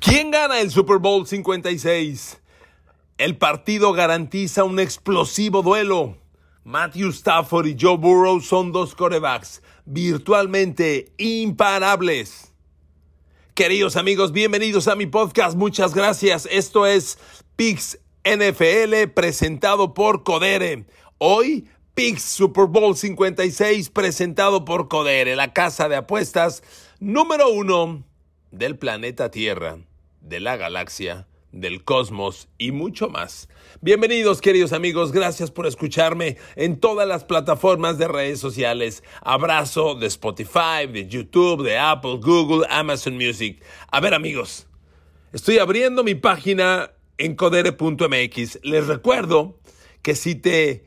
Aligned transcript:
¿Quién 0.00 0.30
gana 0.30 0.60
el 0.60 0.70
Super 0.70 0.96
Bowl 0.96 1.26
56? 1.26 2.40
El 3.18 3.36
partido 3.36 3.92
garantiza 3.92 4.64
un 4.64 4.80
explosivo 4.80 5.60
duelo. 5.60 6.16
Matthew 6.64 7.10
Stafford 7.10 7.66
y 7.66 7.76
Joe 7.78 7.98
Burrow 7.98 8.40
son 8.40 8.72
dos 8.72 8.94
corebacks 8.94 9.62
virtualmente 9.84 11.12
imparables. 11.18 12.54
Queridos 13.52 13.96
amigos, 13.96 14.32
bienvenidos 14.32 14.88
a 14.88 14.96
mi 14.96 15.04
podcast. 15.04 15.54
Muchas 15.54 15.94
gracias. 15.94 16.48
Esto 16.50 16.86
es 16.86 17.18
Pix 17.56 18.00
NFL 18.24 19.12
presentado 19.14 19.92
por 19.92 20.22
Codere. 20.22 20.86
Hoy, 21.18 21.68
Pix 21.92 22.22
Super 22.22 22.64
Bowl 22.64 22.96
56 22.96 23.90
presentado 23.90 24.64
por 24.64 24.88
Codere, 24.88 25.36
la 25.36 25.52
casa 25.52 25.90
de 25.90 25.96
apuestas 25.96 26.62
número 27.00 27.50
uno 27.50 28.02
del 28.50 28.78
planeta 28.78 29.30
Tierra 29.30 29.76
de 30.20 30.40
la 30.40 30.56
galaxia, 30.56 31.26
del 31.52 31.84
cosmos 31.84 32.48
y 32.58 32.72
mucho 32.72 33.08
más. 33.08 33.48
Bienvenidos 33.80 34.40
queridos 34.40 34.72
amigos, 34.72 35.12
gracias 35.12 35.50
por 35.50 35.66
escucharme 35.66 36.36
en 36.56 36.78
todas 36.78 37.08
las 37.08 37.24
plataformas 37.24 37.98
de 37.98 38.08
redes 38.08 38.38
sociales. 38.38 39.02
Abrazo 39.22 39.94
de 39.94 40.06
Spotify, 40.06 40.86
de 40.90 41.08
YouTube, 41.08 41.64
de 41.64 41.78
Apple, 41.78 42.18
Google, 42.22 42.66
Amazon 42.70 43.14
Music. 43.16 43.62
A 43.90 44.00
ver 44.00 44.14
amigos, 44.14 44.66
estoy 45.32 45.58
abriendo 45.58 46.04
mi 46.04 46.14
página 46.14 46.92
en 47.18 47.34
codere.mx. 47.34 48.60
Les 48.62 48.86
recuerdo 48.86 49.58
que 50.02 50.14
si 50.14 50.34
te 50.34 50.84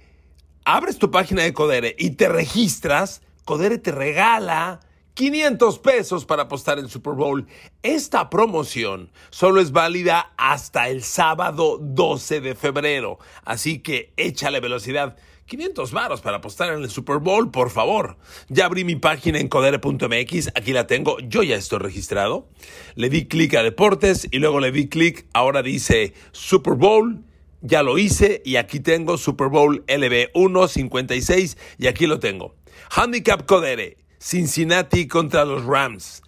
abres 0.66 0.98
tu 0.98 1.12
página 1.12 1.44
de 1.44 1.54
Codere 1.54 1.96
y 1.98 2.12
te 2.12 2.30
registras, 2.30 3.22
Codere 3.46 3.78
te 3.78 3.92
regala 3.92 4.80
500 5.14 5.80
pesos 5.80 6.26
para 6.26 6.44
apostar 6.44 6.80
en 6.80 6.90
Super 6.90 7.14
Bowl. 7.14 7.46
Esta 7.84 8.30
promoción 8.30 9.12
solo 9.30 9.62
es 9.62 9.72
válida 9.72 10.34
hasta 10.38 10.90
el 10.90 11.04
sábado 11.04 11.78
12 11.80 12.42
de 12.42 12.56
febrero. 12.56 13.20
Así 13.46 13.80
que 13.80 14.14
échale 14.18 14.60
velocidad. 14.60 15.16
500 15.46 15.92
varos 15.92 16.22
para 16.22 16.38
apostar 16.38 16.74
en 16.74 16.82
el 16.82 16.90
Super 16.90 17.18
Bowl, 17.18 17.52
por 17.52 17.70
favor. 17.70 18.18
Ya 18.48 18.66
abrí 18.66 18.86
mi 18.86 18.96
página 18.96 19.40
en 19.40 19.50
codere.mx, 19.50 20.48
aquí 20.56 20.72
la 20.72 20.88
tengo, 20.88 21.20
yo 21.20 21.44
ya 21.44 21.58
estoy 21.58 21.80
registrado. 21.80 22.48
Le 22.96 23.10
di 23.10 23.28
clic 23.28 23.54
a 23.56 23.62
deportes 23.62 24.28
y 24.32 24.40
luego 24.40 24.62
le 24.62 24.72
di 24.72 24.88
clic, 24.88 25.28
ahora 25.34 25.62
dice 25.62 26.14
Super 26.32 26.76
Bowl, 26.76 27.24
ya 27.62 27.84
lo 27.84 27.98
hice 27.98 28.42
y 28.46 28.56
aquí 28.56 28.80
tengo 28.80 29.18
Super 29.18 29.50
Bowl 29.50 29.84
LB 29.88 30.32
156 30.34 31.58
y 31.78 31.88
aquí 31.88 32.08
lo 32.08 32.20
tengo. 32.20 32.56
Handicap 32.90 33.46
Codere, 33.46 33.98
Cincinnati 34.26 35.06
contra 35.06 35.44
los 35.44 35.66
Rams. 35.66 36.24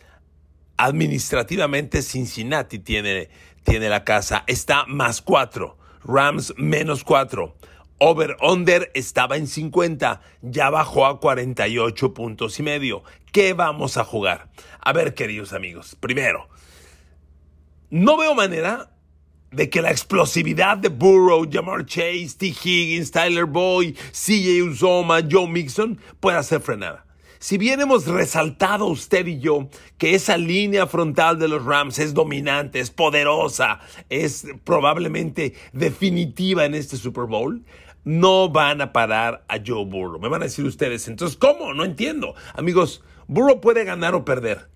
Administrativamente 0.75 2.01
Cincinnati 2.01 2.79
tiene, 2.79 3.29
tiene 3.63 3.87
la 3.87 4.03
casa. 4.03 4.43
Está 4.47 4.85
más 4.85 5.21
4. 5.21 5.77
Rams 6.03 6.53
menos 6.57 7.05
4. 7.05 7.55
Over-under 7.99 8.91
estaba 8.93 9.37
en 9.37 9.47
50, 9.47 10.19
ya 10.41 10.69
bajó 10.69 11.05
a 11.05 11.21
48 11.21 12.13
puntos 12.13 12.59
y 12.59 12.63
medio. 12.63 13.03
¿Qué 13.31 13.53
vamos 13.53 13.95
a 13.95 14.03
jugar? 14.03 14.49
A 14.81 14.91
ver, 14.91 15.13
queridos 15.13 15.53
amigos, 15.53 15.95
primero, 15.97 16.49
no 17.89 18.17
veo 18.17 18.35
manera 18.35 18.91
de 19.51 19.69
que 19.69 19.81
la 19.81 19.91
explosividad 19.91 20.77
de 20.77 20.89
Burrow, 20.89 21.49
Jamar 21.49 21.85
Chase, 21.85 22.35
T. 22.37 22.47
Higgins, 22.47 23.11
Tyler 23.11 23.45
Boyd, 23.45 23.95
CJ 24.11 24.63
Uzoma, 24.63 25.21
Joe 25.31 25.47
Mixon 25.47 25.97
pueda 26.19 26.43
ser 26.43 26.59
frenada. 26.59 27.04
Si 27.39 27.57
bien 27.57 27.81
hemos 27.81 28.07
resaltado 28.07 28.85
usted 28.85 29.27
y 29.27 29.39
yo 29.39 29.69
que 29.97 30.15
esa 30.15 30.37
línea 30.37 30.87
frontal 30.87 31.39
de 31.39 31.47
los 31.47 31.63
Rams 31.63 31.99
es 31.99 32.13
dominante, 32.13 32.79
es 32.79 32.91
poderosa, 32.91 33.79
es 34.09 34.47
probablemente 34.63 35.53
definitiva 35.73 36.65
en 36.65 36.75
este 36.75 36.97
Super 36.97 37.25
Bowl, 37.25 37.63
no 38.03 38.49
van 38.49 38.81
a 38.81 38.93
parar 38.93 39.43
a 39.47 39.57
Joe 39.65 39.85
Burrow. 39.85 40.19
Me 40.19 40.29
van 40.29 40.41
a 40.41 40.45
decir 40.45 40.65
ustedes, 40.65 41.07
entonces, 41.07 41.37
¿cómo? 41.37 41.73
No 41.73 41.83
entiendo. 41.83 42.35
Amigos, 42.53 43.03
Burrow 43.27 43.59
puede 43.59 43.83
ganar 43.83 44.15
o 44.15 44.23
perder, 44.23 44.69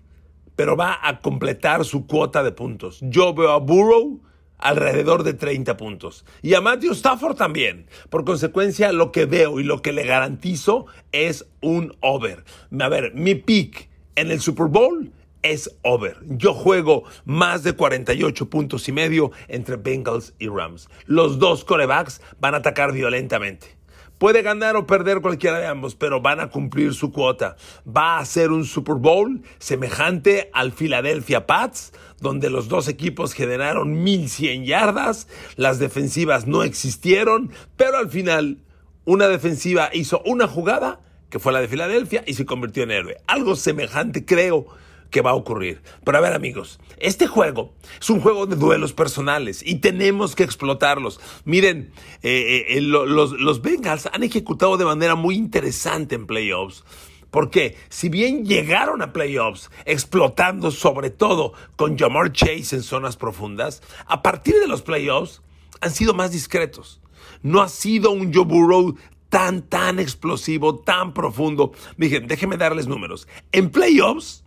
pero 0.56 0.76
va 0.76 0.98
a 1.02 1.20
completar 1.20 1.84
su 1.84 2.06
cuota 2.06 2.42
de 2.42 2.52
puntos. 2.52 2.98
Yo 3.02 3.32
veo 3.32 3.52
a 3.52 3.58
Burrow 3.58 4.20
alrededor 4.60 5.22
de 5.22 5.34
30 5.34 5.76
puntos. 5.76 6.24
Y 6.42 6.54
a 6.54 6.60
Matthew 6.60 6.92
Stafford 6.92 7.36
también. 7.36 7.86
Por 8.08 8.24
consecuencia, 8.24 8.92
lo 8.92 9.12
que 9.12 9.26
veo 9.26 9.60
y 9.60 9.64
lo 9.64 9.82
que 9.82 9.92
le 9.92 10.04
garantizo 10.04 10.86
es 11.12 11.46
un 11.60 11.96
over. 12.00 12.44
A 12.78 12.88
ver, 12.88 13.14
mi 13.14 13.34
pick 13.34 13.88
en 14.16 14.30
el 14.30 14.40
Super 14.40 14.66
Bowl 14.66 15.10
es 15.42 15.70
over. 15.82 16.16
Yo 16.26 16.54
juego 16.54 17.04
más 17.24 17.62
de 17.62 17.72
48 17.72 18.50
puntos 18.50 18.88
y 18.88 18.92
medio 18.92 19.32
entre 19.48 19.76
Bengals 19.76 20.34
y 20.38 20.48
Rams. 20.48 20.88
Los 21.06 21.38
dos 21.38 21.64
corebacks 21.64 22.20
van 22.40 22.54
a 22.54 22.58
atacar 22.58 22.92
violentamente. 22.92 23.79
Puede 24.20 24.42
ganar 24.42 24.76
o 24.76 24.86
perder 24.86 25.22
cualquiera 25.22 25.58
de 25.60 25.66
ambos, 25.66 25.94
pero 25.94 26.20
van 26.20 26.40
a 26.40 26.50
cumplir 26.50 26.92
su 26.92 27.10
cuota. 27.10 27.56
Va 27.88 28.18
a 28.18 28.24
ser 28.26 28.50
un 28.50 28.66
Super 28.66 28.96
Bowl 28.96 29.40
semejante 29.58 30.50
al 30.52 30.72
Philadelphia 30.72 31.46
Pats, 31.46 31.94
donde 32.20 32.50
los 32.50 32.68
dos 32.68 32.88
equipos 32.88 33.32
generaron 33.32 34.02
1100 34.02 34.66
yardas, 34.66 35.26
las 35.56 35.78
defensivas 35.78 36.46
no 36.46 36.64
existieron, 36.64 37.50
pero 37.78 37.96
al 37.96 38.10
final 38.10 38.58
una 39.06 39.26
defensiva 39.26 39.88
hizo 39.90 40.20
una 40.26 40.46
jugada, 40.46 41.00
que 41.30 41.38
fue 41.38 41.54
la 41.54 41.62
de 41.62 41.68
Filadelfia, 41.68 42.22
y 42.26 42.34
se 42.34 42.44
convirtió 42.44 42.82
en 42.82 42.90
héroe. 42.90 43.16
Algo 43.26 43.56
semejante 43.56 44.26
creo 44.26 44.66
que 45.10 45.20
va 45.20 45.30
a 45.30 45.34
ocurrir. 45.34 45.82
Pero 46.04 46.18
a 46.18 46.20
ver 46.20 46.32
amigos, 46.32 46.80
este 46.98 47.26
juego 47.26 47.74
es 48.00 48.08
un 48.10 48.20
juego 48.20 48.46
de 48.46 48.56
duelos 48.56 48.92
personales 48.92 49.62
y 49.64 49.76
tenemos 49.76 50.34
que 50.34 50.44
explotarlos. 50.44 51.20
Miren, 51.44 51.92
eh, 52.22 52.66
eh, 52.68 52.80
los, 52.80 53.32
los 53.32 53.62
Bengals 53.62 54.08
han 54.12 54.22
ejecutado 54.22 54.76
de 54.76 54.84
manera 54.84 55.14
muy 55.14 55.36
interesante 55.36 56.14
en 56.14 56.26
playoffs. 56.26 56.84
Porque 57.30 57.76
si 57.88 58.08
bien 58.08 58.44
llegaron 58.44 59.02
a 59.02 59.12
playoffs 59.12 59.70
explotando 59.84 60.70
sobre 60.70 61.10
todo 61.10 61.52
con 61.76 61.96
Jamar 61.96 62.32
Chase 62.32 62.76
en 62.76 62.82
zonas 62.82 63.16
profundas, 63.16 63.82
a 64.06 64.22
partir 64.22 64.56
de 64.56 64.66
los 64.66 64.82
playoffs 64.82 65.42
han 65.80 65.92
sido 65.92 66.12
más 66.12 66.32
discretos. 66.32 67.00
No 67.42 67.62
ha 67.62 67.68
sido 67.68 68.10
un 68.10 68.34
Joe 68.34 68.44
Burrow 68.44 68.96
tan, 69.28 69.62
tan 69.62 69.98
explosivo, 69.98 70.80
tan 70.80 71.14
profundo. 71.14 71.72
Miren, 71.96 72.26
déjenme 72.26 72.56
darles 72.56 72.86
números. 72.86 73.28
En 73.52 73.70
playoffs, 73.70 74.44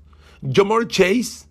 Jamar 0.51 0.87
Chase 0.87 1.47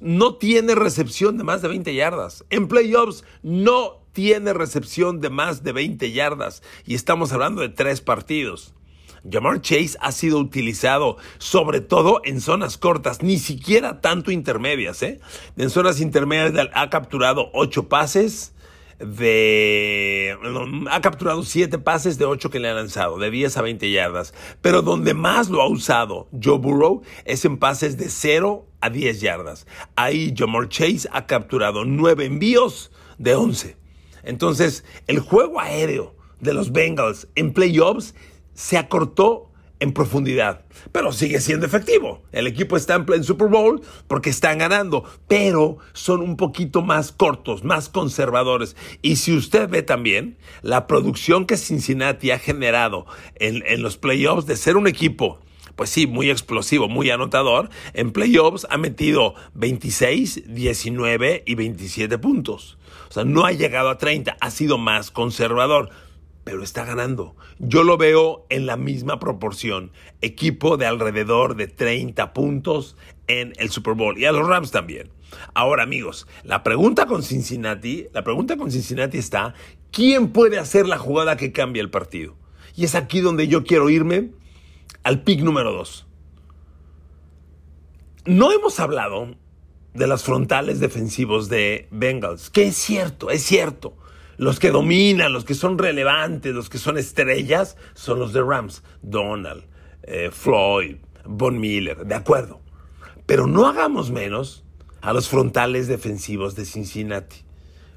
no 0.00 0.36
tiene 0.36 0.76
recepción 0.76 1.36
de 1.36 1.44
más 1.44 1.62
de 1.62 1.68
20 1.68 1.94
yardas. 1.94 2.44
En 2.50 2.68
playoffs 2.68 3.24
no 3.42 4.04
tiene 4.12 4.52
recepción 4.52 5.20
de 5.20 5.30
más 5.30 5.64
de 5.64 5.72
20 5.72 6.12
yardas. 6.12 6.62
Y 6.86 6.94
estamos 6.94 7.32
hablando 7.32 7.62
de 7.62 7.70
tres 7.70 8.00
partidos. 8.00 8.72
Jamar 9.28 9.60
Chase 9.60 9.98
ha 10.00 10.12
sido 10.12 10.38
utilizado 10.38 11.16
sobre 11.38 11.80
todo 11.80 12.22
en 12.24 12.40
zonas 12.40 12.78
cortas, 12.78 13.22
ni 13.22 13.38
siquiera 13.38 14.00
tanto 14.00 14.30
intermedias. 14.30 15.02
¿eh? 15.02 15.20
En 15.56 15.68
zonas 15.68 16.00
intermedias 16.00 16.68
ha 16.72 16.88
capturado 16.88 17.50
8 17.52 17.88
pases, 17.88 18.54
de... 19.00 20.36
Ha 20.90 21.00
capturado 21.00 21.42
7 21.42 21.78
pases 21.78 22.18
de 22.18 22.24
8 22.24 22.50
que 22.50 22.60
le 22.60 22.68
han 22.68 22.76
lanzado, 22.76 23.18
de 23.18 23.30
10 23.30 23.56
a 23.56 23.62
20 23.62 23.90
yardas. 23.90 24.34
Pero 24.60 24.82
donde 24.82 25.14
más 25.14 25.48
lo 25.48 25.62
ha 25.62 25.68
usado 25.68 26.28
Joe 26.42 26.58
Burrow 26.58 27.02
es 27.24 27.44
en 27.44 27.58
pases 27.58 27.96
de 27.96 28.08
0 28.08 28.66
a 28.80 28.90
10 28.90 29.20
yardas. 29.20 29.66
Ahí 29.96 30.34
Jamar 30.36 30.68
Chase 30.68 31.08
ha 31.12 31.26
capturado 31.26 31.84
9 31.84 32.24
envíos 32.26 32.92
de 33.18 33.34
11. 33.34 33.76
Entonces, 34.22 34.84
el 35.06 35.20
juego 35.20 35.60
aéreo 35.60 36.14
de 36.40 36.54
los 36.54 36.72
Bengals 36.72 37.28
en 37.34 37.52
playoffs 37.52 38.14
se 38.54 38.76
acortó 38.76 39.49
en 39.80 39.92
profundidad, 39.92 40.64
pero 40.92 41.12
sigue 41.12 41.40
siendo 41.40 41.66
efectivo. 41.66 42.22
El 42.32 42.46
equipo 42.46 42.76
está 42.76 42.94
en 42.94 43.06
pleno 43.06 43.24
Super 43.24 43.48
Bowl 43.48 43.82
porque 44.06 44.30
están 44.30 44.58
ganando, 44.58 45.04
pero 45.26 45.78
son 45.92 46.20
un 46.20 46.36
poquito 46.36 46.82
más 46.82 47.12
cortos, 47.12 47.64
más 47.64 47.88
conservadores. 47.88 48.76
Y 49.02 49.16
si 49.16 49.34
usted 49.34 49.68
ve 49.68 49.82
también 49.82 50.36
la 50.62 50.86
producción 50.86 51.46
que 51.46 51.56
Cincinnati 51.56 52.30
ha 52.30 52.38
generado 52.38 53.06
en, 53.36 53.64
en 53.66 53.82
los 53.82 53.96
playoffs 53.96 54.46
de 54.46 54.56
ser 54.56 54.76
un 54.76 54.86
equipo 54.86 55.40
pues 55.76 55.88
sí, 55.88 56.06
muy 56.06 56.28
explosivo, 56.28 56.88
muy 56.88 57.08
anotador. 57.08 57.70
En 57.94 58.12
playoffs 58.12 58.66
ha 58.68 58.76
metido 58.76 59.34
26, 59.54 60.52
19 60.52 61.42
y 61.46 61.54
27 61.54 62.18
puntos. 62.18 62.76
O 63.08 63.12
sea, 63.12 63.24
no 63.24 63.46
ha 63.46 63.52
llegado 63.52 63.88
a 63.88 63.96
30, 63.96 64.36
ha 64.38 64.50
sido 64.50 64.76
más 64.76 65.10
conservador 65.10 65.88
pero 66.50 66.64
está 66.64 66.84
ganando. 66.84 67.36
Yo 67.60 67.84
lo 67.84 67.96
veo 67.96 68.44
en 68.48 68.66
la 68.66 68.76
misma 68.76 69.20
proporción. 69.20 69.92
Equipo 70.20 70.76
de 70.76 70.84
alrededor 70.84 71.54
de 71.54 71.68
30 71.68 72.32
puntos 72.32 72.96
en 73.28 73.52
el 73.58 73.70
Super 73.70 73.94
Bowl. 73.94 74.18
Y 74.18 74.24
a 74.24 74.32
los 74.32 74.48
Rams 74.48 74.72
también. 74.72 75.10
Ahora, 75.54 75.84
amigos, 75.84 76.26
la 76.42 76.64
pregunta 76.64 77.06
con 77.06 77.22
Cincinnati, 77.22 78.08
la 78.12 78.24
pregunta 78.24 78.56
con 78.56 78.72
Cincinnati 78.72 79.16
está, 79.16 79.54
¿quién 79.92 80.32
puede 80.32 80.58
hacer 80.58 80.88
la 80.88 80.98
jugada 80.98 81.36
que 81.36 81.52
cambia 81.52 81.82
el 81.82 81.90
partido? 81.90 82.34
Y 82.74 82.82
es 82.82 82.96
aquí 82.96 83.20
donde 83.20 83.46
yo 83.46 83.62
quiero 83.62 83.88
irme 83.88 84.32
al 85.04 85.22
pick 85.22 85.42
número 85.42 85.72
2. 85.72 86.04
No 88.24 88.50
hemos 88.50 88.80
hablado 88.80 89.36
de 89.94 90.06
los 90.08 90.24
frontales 90.24 90.80
defensivos 90.80 91.48
de 91.48 91.86
Bengals, 91.92 92.50
que 92.50 92.66
es 92.66 92.76
cierto, 92.76 93.30
es 93.30 93.44
cierto. 93.44 93.94
Los 94.40 94.58
que 94.58 94.70
dominan, 94.70 95.34
los 95.34 95.44
que 95.44 95.54
son 95.54 95.76
relevantes, 95.76 96.54
los 96.54 96.70
que 96.70 96.78
son 96.78 96.96
estrellas, 96.96 97.76
son 97.92 98.20
los 98.20 98.32
de 98.32 98.40
Rams. 98.42 98.82
Donald, 99.02 99.64
eh, 100.02 100.30
Floyd, 100.32 100.96
Von 101.26 101.60
Miller, 101.60 102.06
de 102.06 102.14
acuerdo. 102.14 102.62
Pero 103.26 103.46
no 103.46 103.66
hagamos 103.66 104.10
menos 104.10 104.64
a 105.02 105.12
los 105.12 105.28
frontales 105.28 105.88
defensivos 105.88 106.56
de 106.56 106.64
Cincinnati. 106.64 107.36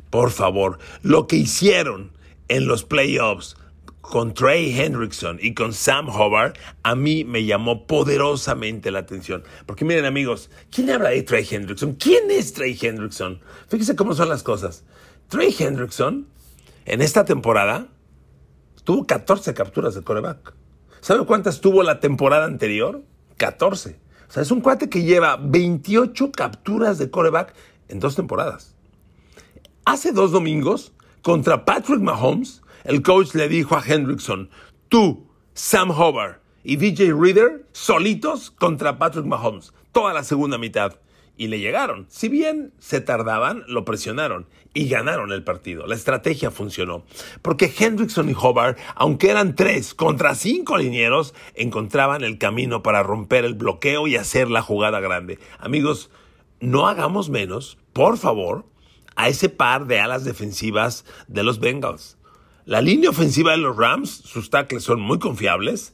Por 0.10 0.32
favor, 0.32 0.80
lo 1.02 1.28
que 1.28 1.38
hicieron 1.38 2.12
en 2.50 2.68
los 2.68 2.84
playoffs 2.84 3.56
con 4.02 4.34
Trey 4.34 4.78
Hendrickson 4.78 5.40
y 5.42 5.54
con 5.54 5.72
Sam 5.72 6.10
Hobart, 6.10 6.58
a 6.84 6.94
mí 6.94 7.24
me 7.24 7.46
llamó 7.46 7.88
poderosamente 7.88 8.92
la 8.92 9.00
atención. 9.00 9.46
Porque 9.66 9.86
miren 9.86 10.04
amigos, 10.04 10.50
¿quién 10.70 10.90
habla 10.90 11.12
de 11.12 11.24
Trey 11.24 11.48
Hendrickson? 11.50 11.94
¿Quién 11.94 12.30
es 12.30 12.52
Trey 12.52 12.78
Hendrickson? 12.80 13.40
Fíjense 13.70 13.96
cómo 13.96 14.14
son 14.14 14.28
las 14.28 14.44
cosas. 14.44 14.84
Trey 15.34 15.52
Hendrickson, 15.58 16.28
en 16.86 17.02
esta 17.02 17.26
temporada, 17.26 17.88
tuvo 18.84 19.08
14 19.08 19.56
capturas 19.56 19.96
de 19.96 20.04
coreback. 20.04 20.54
¿Sabe 21.02 21.26
cuántas 21.26 21.60
tuvo 21.60 21.82
la 21.82 22.00
temporada 22.00 22.46
anterior? 22.46 23.02
14. 23.38 24.00
O 24.30 24.32
sea, 24.32 24.44
es 24.44 24.52
un 24.52 24.62
cuate 24.62 24.90
que 24.90 25.02
lleva 25.02 25.38
28 25.42 26.32
capturas 26.32 27.00
de 27.00 27.10
coreback 27.10 27.56
en 27.88 28.00
dos 28.00 28.16
temporadas. 28.16 28.76
Hace 29.86 30.12
dos 30.12 30.32
domingos, 30.32 30.94
contra 31.24 31.66
Patrick 31.66 32.02
Mahomes, 32.02 32.62
el 32.84 33.02
coach 33.02 33.34
le 33.34 33.48
dijo 33.48 33.76
a 33.76 33.84
Hendrickson, 33.84 34.52
tú, 34.88 35.26
Sam 35.56 35.90
Hobart 35.90 36.44
y 36.64 36.76
DJ 36.76 37.12
Reader 37.12 37.66
solitos 37.72 38.52
contra 38.52 39.00
Patrick 39.00 39.26
Mahomes, 39.26 39.74
toda 39.94 40.14
la 40.14 40.24
segunda 40.24 40.60
mitad. 40.60 40.94
Y 41.36 41.48
le 41.48 41.60
llegaron. 41.60 42.06
Si 42.10 42.30
bien 42.30 42.74
se 42.80 43.02
tardaban, 43.02 43.64
lo 43.68 43.86
presionaron 43.86 44.48
y 44.74 44.88
ganaron 44.88 45.32
el 45.32 45.44
partido. 45.44 45.88
La 45.88 45.96
estrategia 45.96 46.52
funcionó. 46.52 47.04
Porque 47.42 47.74
Hendrickson 47.76 48.30
y 48.30 48.34
Hobart, 48.34 48.78
aunque 48.96 49.32
eran 49.32 49.56
tres 49.56 49.94
contra 49.94 50.36
cinco 50.36 50.78
linieros, 50.78 51.34
encontraban 51.56 52.24
el 52.24 52.38
camino 52.38 52.84
para 52.84 53.04
romper 53.04 53.46
el 53.46 53.56
bloqueo 53.56 54.08
y 54.08 54.16
hacer 54.16 54.50
la 54.50 54.62
jugada 54.62 55.00
grande. 55.00 55.40
Amigos, 55.60 56.12
no 56.60 56.88
hagamos 56.88 57.30
menos, 57.30 57.78
por 57.94 58.18
favor, 58.18 58.66
a 59.16 59.28
ese 59.28 59.50
par 59.50 59.86
de 59.86 60.00
alas 60.00 60.24
defensivas 60.24 61.06
de 61.28 61.44
los 61.44 61.60
Bengals. 61.60 62.18
La 62.66 62.82
línea 62.82 63.10
ofensiva 63.10 63.52
de 63.52 63.58
los 63.58 63.76
Rams, 63.76 64.10
sus 64.10 64.50
tackles 64.50 64.84
son 64.84 65.02
muy 65.02 65.20
confiables. 65.20 65.94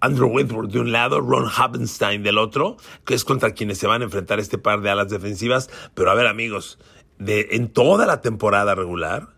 Andrew 0.00 0.28
Whitworth 0.28 0.70
de 0.70 0.80
un 0.80 0.92
lado, 0.92 1.20
Ron 1.20 1.48
Habenstein 1.54 2.22
del 2.22 2.38
otro, 2.38 2.76
que 3.04 3.14
es 3.14 3.24
contra 3.24 3.52
quienes 3.52 3.78
se 3.78 3.86
van 3.86 4.02
a 4.02 4.04
enfrentar 4.04 4.40
este 4.40 4.58
par 4.58 4.80
de 4.80 4.90
alas 4.90 5.08
defensivas. 5.08 5.70
Pero 5.94 6.10
a 6.10 6.14
ver, 6.14 6.26
amigos, 6.26 6.78
de, 7.18 7.48
en 7.52 7.68
toda 7.68 8.06
la 8.06 8.20
temporada 8.20 8.74
regular, 8.74 9.28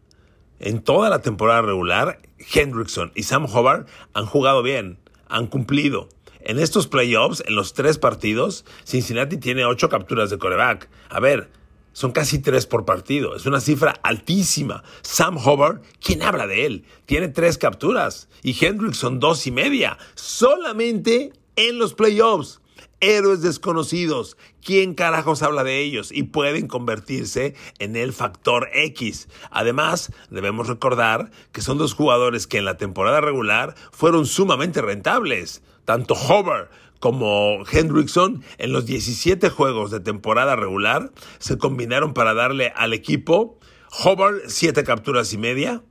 en 0.61 0.83
toda 0.83 1.11
la 1.11 1.21
temporada 1.21 1.63
regular, 1.63 2.21
Hendrickson 2.39 3.13
y 3.15 3.25
Sam 3.25 3.47
Hobart 3.47 3.89
han 4.13 4.27
jugado 4.27 4.63
bien, 4.63 4.99
han 5.29 5.47
cumplido. 5.47 6.09
En 6.41 6.59
estos 6.59 6.87
playoffs, 6.87 7.43
en 7.47 7.55
los 7.55 7.73
tres 7.73 7.99
partidos, 7.99 8.65
Cincinnati 8.85 9.39
tiene 9.39 9.65
ocho 9.65 9.89
capturas 9.89 10.29
de 10.29 10.39
coreback. 10.39 10.91
A 11.09 11.19
ver, 11.19 11.51
son 11.95 12.13
casi 12.13 12.41
tres 12.41 12.67
por 12.67 12.85
partido. 12.85 13.35
Es 13.35 13.47
una 13.47 13.61
cifra 13.61 13.95
altísima. 14.03 14.83
Sam 15.01 15.39
Hobart, 15.39 15.83
¿quién 16.05 16.23
habla 16.23 16.47
de 16.47 16.67
él? 16.67 16.85
Tiene 17.07 17.29
tres 17.29 17.57
capturas. 17.57 18.29
Y 18.43 18.63
Hendrickson 18.63 19.21
dos 19.21 19.47
y 19.47 19.53
media. 19.53 19.97
Solamente 20.15 21.33
en 21.57 21.79
los 21.79 21.95
playoffs. 21.95 22.61
Héroes 23.01 23.43
desconocidos. 23.43 24.37
¿Quién 24.63 24.95
carajos 24.95 25.43
habla 25.43 25.63
de 25.63 25.81
ellos? 25.81 26.11
Y 26.11 26.25
pueden 26.25 26.67
convertirse 26.67 27.55
en 27.79 27.97
el 27.97 28.13
factor 28.13 28.69
X. 28.73 29.29
Además, 29.51 30.11
debemos 30.31 30.67
recordar 30.67 31.31
que 31.53 31.61
son 31.61 31.79
dos 31.79 31.95
jugadores 31.95 32.47
que 32.47 32.59
en 32.59 32.65
la 32.65 32.77
temporada 32.77 33.21
regular 33.21 33.75
fueron 33.93 34.27
sumamente 34.27 34.83
rentables. 34.83 35.63
Tanto 35.85 36.15
Hobart 36.15 36.71
como 37.05 37.65
Hendrickson 37.71 38.43
en 38.57 38.73
los 38.73 38.87
17 38.87 39.51
juegos 39.51 39.91
de 39.91 40.01
temporada 40.01 40.57
regular 40.57 41.13
se 41.39 41.59
combinaron 41.59 42.15
para 42.15 42.33
darle 42.33 42.73
al 42.75 42.95
equipo 42.95 43.59
Hobart 43.91 44.45
7 44.47 44.85
capturas 44.85 45.31
y 45.35 45.37
media 45.37 45.83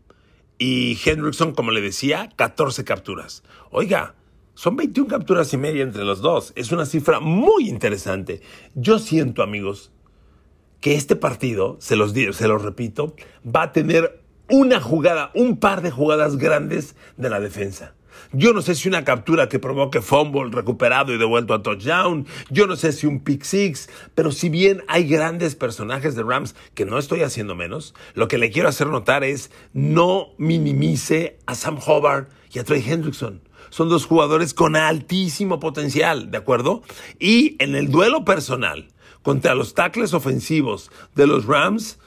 y 0.58 0.98
Hendrickson, 1.06 1.54
como 1.54 1.70
le 1.70 1.82
decía, 1.82 2.32
14 2.36 2.84
capturas. 2.84 3.44
Oiga, 3.70 4.16
son 4.56 4.76
21 4.76 5.08
capturas 5.08 5.54
y 5.54 5.58
media 5.58 5.84
entre 5.84 6.04
los 6.04 6.20
dos. 6.22 6.52
Es 6.56 6.72
una 6.72 6.88
cifra 6.88 7.20
muy 7.20 7.70
interesante. 7.70 8.42
Yo 8.74 8.98
siento, 8.98 9.44
amigos, 9.44 9.92
que 10.82 10.96
este 10.96 11.16
partido, 11.16 11.78
se 11.80 11.96
los, 11.96 12.14
se 12.14 12.48
los 12.48 12.64
repito, 12.64 13.16
va 13.46 13.62
a 13.62 13.72
tener 13.72 14.24
una 14.50 14.82
jugada, 14.82 15.30
un 15.36 15.58
par 15.58 15.84
de 15.84 15.92
jugadas 15.92 16.38
grandes 16.38 16.96
de 17.18 17.30
la 17.30 17.40
defensa. 17.40 17.94
Yo 18.32 18.54
no 18.54 18.62
sé 18.62 18.76
si 18.76 18.88
una 18.88 19.04
captura 19.04 19.50
que 19.50 19.60
provoque 19.60 20.02
fumble 20.02 20.52
recuperado 20.52 21.14
y 21.14 21.18
devuelto 21.18 21.54
a 21.54 21.62
touchdown. 21.62 22.26
Yo 22.50 22.68
no 22.68 22.76
sé 22.76 22.92
si 22.92 23.08
un 23.08 23.20
pick 23.20 23.44
six. 23.44 23.90
Pero 24.16 24.32
si 24.32 24.50
bien 24.50 24.84
hay 24.88 25.08
grandes 25.08 25.56
personajes 25.56 26.16
de 26.16 26.24
Rams 26.24 26.56
que 26.74 26.86
no 26.86 26.98
estoy 26.98 27.22
haciendo 27.22 27.56
menos, 27.56 27.94
lo 28.14 28.28
que 28.28 28.38
le 28.38 28.52
quiero 28.52 28.70
hacer 28.70 28.88
notar 28.88 29.24
es 29.24 29.52
no 29.74 30.30
minimice 30.38 31.38
a 31.46 31.56
Sam 31.56 31.80
Hobart 31.86 32.30
y 32.52 32.60
a 32.60 32.64
Trey 32.64 32.84
Hendrickson. 32.86 33.42
Son 33.70 33.90
dos 33.90 34.06
jugadores 34.06 34.54
con 34.54 34.76
altísimo 34.76 35.60
potencial, 35.60 36.30
¿de 36.30 36.38
acuerdo? 36.38 36.84
Y 37.20 37.56
en 37.60 37.76
el 37.76 37.90
duelo 37.90 38.24
personal 38.24 38.90
contra 39.24 39.56
los 39.56 39.74
tackles 39.74 40.14
ofensivos 40.14 40.92
de 41.16 41.26
los 41.26 41.46
Rams, 41.46 41.98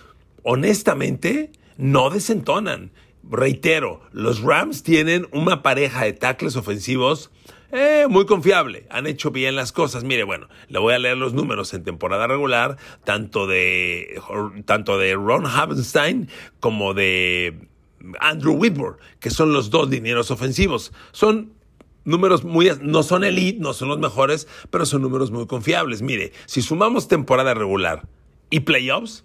honestamente, 0.45 1.51
no 1.77 2.11
desentonan. 2.11 2.93
Reitero, 3.31 4.01
los 4.13 4.41
Rams 4.41 4.83
tienen 4.83 5.27
una 5.33 5.63
pareja 5.63 6.05
de 6.05 6.13
tackles 6.13 6.57
ofensivos 6.57 7.31
eh, 7.73 8.07
muy 8.09 8.27
confiable. 8.27 8.87
Han 8.91 9.07
hecho 9.07 9.31
bien 9.31 9.57
las 9.57 9.73
cosas. 9.73 10.05
Mire, 10.05 10.25
bueno, 10.25 10.49
le 10.69 10.79
voy 10.79 10.95
a 10.95 10.99
leer 10.99 11.17
los 11.17 11.35
números 11.35 11.75
en 11.75 11.83
temporada 11.83 12.27
regular, 12.27 12.77
tanto 13.05 13.47
de, 13.47 14.21
tanto 14.65 14.99
de 14.99 15.15
Ron 15.15 15.47
Habenstein 15.47 16.29
como 16.61 16.95
de 16.95 17.69
Andrew 18.21 18.55
Whitworth, 18.55 19.01
que 19.19 19.31
son 19.31 19.53
los 19.53 19.71
dos 19.71 19.91
dineros 19.91 20.31
ofensivos. 20.31 20.93
Son 21.11 21.53
números 22.05 22.45
muy, 22.45 22.71
no 22.81 23.03
son 23.03 23.25
elite, 23.25 23.59
no 23.59 23.73
son 23.73 23.89
los 23.89 23.99
mejores, 23.99 24.47
pero 24.71 24.87
son 24.87 25.03
números 25.03 25.31
muy 25.33 25.47
confiables. 25.47 26.03
Mire, 26.03 26.33
si 26.47 26.63
sumamos 26.63 27.09
temporada 27.09 27.55
regular 27.55 28.07
y 28.51 28.61
playoffs, 28.61 29.25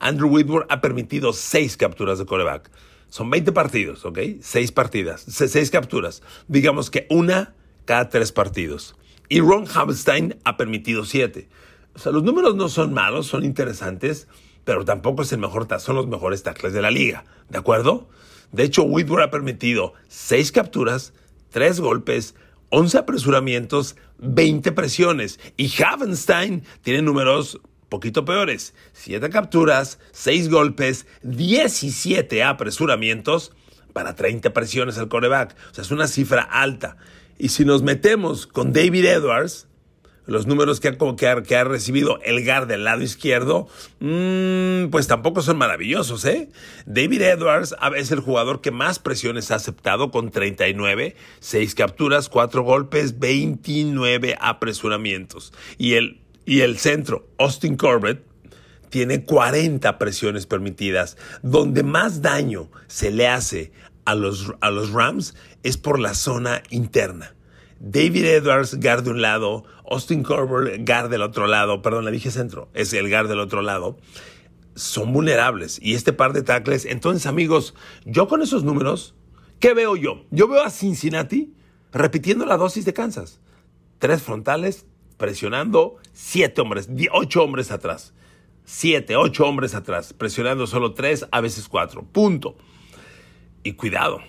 Andrew 0.00 0.28
Whitworth 0.28 0.66
ha 0.70 0.80
permitido 0.80 1.32
seis 1.32 1.76
capturas 1.76 2.18
de 2.18 2.26
coreback. 2.26 2.70
Son 3.14 3.30
20 3.30 3.52
partidos, 3.52 4.04
¿ok? 4.04 4.18
Seis 4.40 4.72
partidas, 4.72 5.20
seis 5.20 5.70
capturas. 5.70 6.20
Digamos 6.48 6.90
que 6.90 7.06
una 7.10 7.54
cada 7.84 8.08
tres 8.08 8.32
partidos. 8.32 8.96
Y 9.28 9.38
Ron 9.38 9.66
Hamstein 9.72 10.36
ha 10.42 10.56
permitido 10.56 11.04
siete. 11.04 11.48
O 11.94 12.00
sea, 12.00 12.10
los 12.10 12.24
números 12.24 12.56
no 12.56 12.68
son 12.68 12.92
malos, 12.92 13.28
son 13.28 13.44
interesantes, 13.44 14.26
pero 14.64 14.84
tampoco 14.84 15.22
es 15.22 15.30
el 15.30 15.38
mejor, 15.38 15.68
son 15.78 15.94
los 15.94 16.08
mejores 16.08 16.42
tackles 16.42 16.72
de 16.72 16.82
la 16.82 16.90
liga, 16.90 17.24
¿de 17.50 17.58
acuerdo? 17.58 18.08
De 18.50 18.64
hecho, 18.64 18.82
Whitworth 18.82 19.28
ha 19.28 19.30
permitido 19.30 19.92
seis 20.08 20.50
capturas, 20.50 21.12
tres 21.50 21.78
golpes, 21.78 22.34
11 22.70 22.98
apresuramientos, 22.98 23.94
20 24.18 24.72
presiones. 24.72 25.38
Y 25.56 25.70
Havenstein 25.80 26.64
tiene 26.82 27.00
números 27.00 27.60
poquito 27.94 28.24
peores. 28.24 28.74
7 28.92 29.30
capturas, 29.30 30.00
6 30.10 30.50
golpes, 30.50 31.06
17 31.22 32.42
apresuramientos 32.42 33.52
para 33.92 34.16
30 34.16 34.52
presiones 34.52 34.98
al 34.98 35.08
coreback. 35.08 35.54
O 35.70 35.74
sea, 35.74 35.82
es 35.82 35.92
una 35.92 36.08
cifra 36.08 36.42
alta. 36.42 36.96
Y 37.38 37.50
si 37.50 37.64
nos 37.64 37.82
metemos 37.82 38.48
con 38.48 38.72
David 38.72 39.04
Edwards, 39.04 39.68
los 40.26 40.48
números 40.48 40.80
que 40.80 40.88
ha, 40.88 41.42
que 41.42 41.56
ha, 41.56 41.64
recibido 41.64 42.18
el 42.24 42.44
guard 42.44 42.66
del 42.66 42.82
lado 42.82 43.02
izquierdo, 43.02 43.68
mmm, 44.00 44.88
pues 44.90 45.06
tampoco 45.06 45.40
son 45.40 45.56
maravillosos, 45.58 46.24
¿eh? 46.24 46.48
David 46.86 47.22
Edwards 47.22 47.76
es 47.96 48.10
el 48.10 48.20
jugador 48.20 48.60
que 48.60 48.72
más 48.72 48.98
presiones 48.98 49.52
ha 49.52 49.56
aceptado 49.56 50.10
con 50.10 50.32
39, 50.32 51.14
6 51.38 51.74
capturas, 51.76 52.28
4 52.28 52.62
golpes, 52.62 53.20
29 53.20 54.36
apresuramientos. 54.40 55.52
Y 55.78 55.94
el 55.94 56.23
y 56.44 56.60
el 56.60 56.78
centro, 56.78 57.28
Austin 57.38 57.76
Corbett, 57.76 58.24
tiene 58.90 59.24
40 59.24 59.98
presiones 59.98 60.46
permitidas. 60.46 61.16
Donde 61.42 61.82
más 61.82 62.22
daño 62.22 62.70
se 62.86 63.10
le 63.10 63.26
hace 63.26 63.72
a 64.04 64.14
los, 64.14 64.52
a 64.60 64.70
los 64.70 64.92
Rams 64.92 65.34
es 65.62 65.76
por 65.76 65.98
la 65.98 66.14
zona 66.14 66.62
interna. 66.70 67.34
David 67.80 68.24
Edwards, 68.24 68.78
guard 68.80 69.02
de 69.02 69.10
un 69.10 69.20
lado, 69.20 69.64
Austin 69.90 70.22
Corbett, 70.22 70.88
guard 70.88 71.10
del 71.10 71.22
otro 71.22 71.46
lado, 71.46 71.82
perdón, 71.82 72.04
le 72.04 72.12
dije 72.12 72.30
centro, 72.30 72.68
es 72.72 72.92
el 72.92 73.10
guard 73.10 73.28
del 73.28 73.40
otro 73.40 73.62
lado, 73.62 73.98
son 74.74 75.12
vulnerables. 75.12 75.78
Y 75.82 75.94
este 75.94 76.12
par 76.12 76.32
de 76.32 76.42
tackles, 76.42 76.84
entonces 76.84 77.26
amigos, 77.26 77.74
yo 78.04 78.28
con 78.28 78.42
esos 78.42 78.64
números, 78.64 79.14
¿qué 79.60 79.74
veo 79.74 79.96
yo? 79.96 80.24
Yo 80.30 80.48
veo 80.48 80.62
a 80.62 80.70
Cincinnati 80.70 81.52
repitiendo 81.92 82.46
la 82.46 82.56
dosis 82.56 82.84
de 82.84 82.92
Kansas. 82.92 83.40
Tres 83.98 84.22
frontales, 84.22 84.86
presionando 85.16 85.96
siete 86.12 86.60
hombres, 86.60 86.88
ocho 87.12 87.42
hombres 87.42 87.70
atrás. 87.70 88.14
Siete, 88.64 89.16
ocho 89.16 89.44
hombres 89.44 89.74
atrás, 89.74 90.14
presionando 90.14 90.66
solo 90.66 90.94
tres, 90.94 91.26
a 91.30 91.40
veces 91.40 91.68
cuatro. 91.68 92.02
Punto. 92.02 92.56
Y 93.62 93.72
cuidado, 93.74 94.20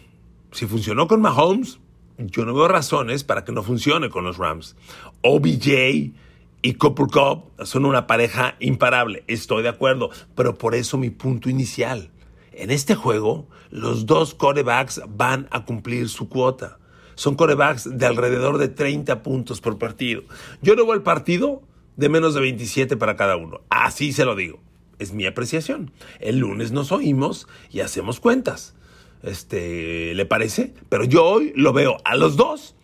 si 0.51 0.65
funcionó 0.65 1.08
con 1.08 1.22
Mahomes, 1.22 1.80
yo 2.18 2.46
no 2.46 2.54
veo 2.54 2.68
razones 2.68 3.24
para 3.24 3.44
que 3.44 3.51
no 3.51 3.63
funcione 3.63 4.10
con 4.10 4.24
los 4.24 4.38
Rams. 4.38 4.75
OBJ 5.22 6.13
y 6.62 6.74
Cooper 6.75 7.08
Cup 7.08 7.65
son 7.65 7.86
una 7.86 8.08
pareja 8.08 8.56
imparable, 8.60 9.24
estoy 9.27 9.63
de 9.63 9.70
acuerdo, 9.70 10.10
pero 10.36 10.58
por 10.58 10.75
eso 10.75 10.98
mi 10.98 11.10
punto 11.10 11.50
inicial. 11.50 12.12
En 12.54 12.72
este 12.72 12.96
juego, 12.96 13.48
los 13.70 14.06
dos 14.06 14.34
corebacks 14.34 15.01
van 15.10 15.48
a 15.51 15.65
cumplir 15.65 16.08
su 16.10 16.30
cuota. 16.30 16.80
Son 17.15 17.36
corebacks 17.36 17.98
de 17.98 18.05
alrededor 18.05 18.57
de 18.57 18.67
30 18.67 19.24
puntos 19.24 19.62
por 19.62 19.77
partido. 19.77 20.24
Yo 20.62 20.75
no 20.75 20.86
veo 20.86 20.93
el 20.93 21.01
partido 21.01 21.63
de 21.95 22.10
menos 22.10 22.34
de 22.34 22.41
27 22.41 22.98
para 22.98 23.15
cada 23.15 23.38
uno. 23.38 23.62
Así 23.69 24.13
se 24.13 24.25
lo 24.25 24.36
digo. 24.36 24.60
Es 25.00 25.13
mi 25.13 25.25
apreciación. 25.25 25.91
El 26.19 26.39
lunes 26.39 26.72
nos 26.72 26.91
oímos 26.91 27.48
y 27.72 27.81
hacemos 27.81 28.19
cuentas. 28.19 28.75
Este, 29.24 30.13
¿le 30.13 30.25
parece? 30.25 30.74
Pero 30.89 31.03
yo 31.03 31.25
hoy 31.25 31.51
lo 31.55 31.74
veo 31.74 31.98
a 32.05 32.15
los 32.15 32.36
dos 32.36 32.75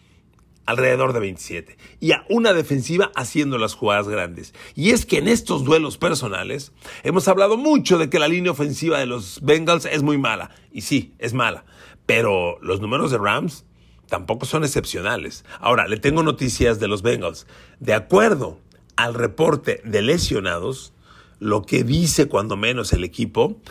alrededor 0.65 1.13
de 1.13 1.19
27 1.19 1.77
y 2.00 2.11
a 2.13 2.25
una 2.29 2.53
defensiva 2.53 3.11
haciendo 3.15 3.57
las 3.57 3.73
jugadas 3.73 4.07
grandes. 4.07 4.53
Y 4.75 4.91
es 4.91 5.05
que 5.05 5.17
en 5.17 5.27
estos 5.27 5.63
duelos 5.63 5.97
personales 5.97 6.71
hemos 7.03 7.27
hablado 7.27 7.57
mucho 7.57 7.97
de 7.97 8.09
que 8.09 8.19
la 8.19 8.27
línea 8.27 8.51
ofensiva 8.51 9.00
de 9.00 9.05
los 9.05 9.41
Bengals 9.41 9.85
es 9.85 10.03
muy 10.03 10.17
mala. 10.17 10.51
Y 10.71 10.81
sí, 10.81 11.13
es 11.19 11.33
mala. 11.33 11.65
Pero 12.05 12.59
los 12.61 12.81
números 12.81 13.11
de 13.11 13.17
Rams 13.17 13.65
tampoco 14.12 14.46
son 14.46 14.65
excepcionales. 14.65 15.46
Ahora, 15.62 15.88
le 15.88 15.96
tengo 15.96 16.22
noticias 16.22 16.82
de 16.82 16.89
los 16.89 17.01
Bengals. 17.01 17.48
De 17.80 17.94
acuerdo 17.94 18.60
al 18.98 19.13
reporte 19.13 19.80
de 19.86 20.01
lesionados, 20.01 20.91
lo 21.39 21.62
que 21.62 21.86
dice 21.86 22.27
cuando 22.27 22.58
menos 22.58 22.91
el 22.91 23.06
equipo, 23.06 23.62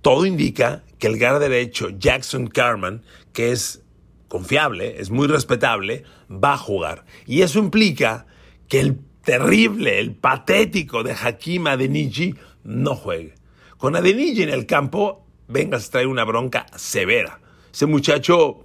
todo 0.00 0.24
indica 0.24 0.84
que 0.98 1.08
el 1.08 1.18
gar 1.18 1.38
derecho 1.38 1.90
Jackson 1.90 2.46
Carman, 2.46 3.02
que 3.34 3.52
es 3.52 3.82
confiable, 4.28 4.98
es 5.02 5.10
muy 5.10 5.26
respetable, 5.26 6.04
va 6.30 6.54
a 6.54 6.58
jugar. 6.58 7.04
Y 7.26 7.42
eso 7.42 7.58
implica 7.58 8.26
que 8.68 8.80
el 8.80 9.00
terrible, 9.22 10.00
el 10.00 10.14
patético 10.14 11.02
de 11.02 11.12
Hakim 11.12 11.66
Adeniji 11.66 12.36
no 12.64 12.94
juegue. 12.94 13.34
Con 13.76 13.96
Adeniji 13.96 14.44
en 14.44 14.48
el 14.48 14.64
campo, 14.64 15.26
Vengas 15.46 15.90
trae 15.90 16.06
una 16.06 16.24
bronca 16.24 16.64
severa. 16.74 17.38
Ese 17.70 17.84
muchacho 17.84 18.64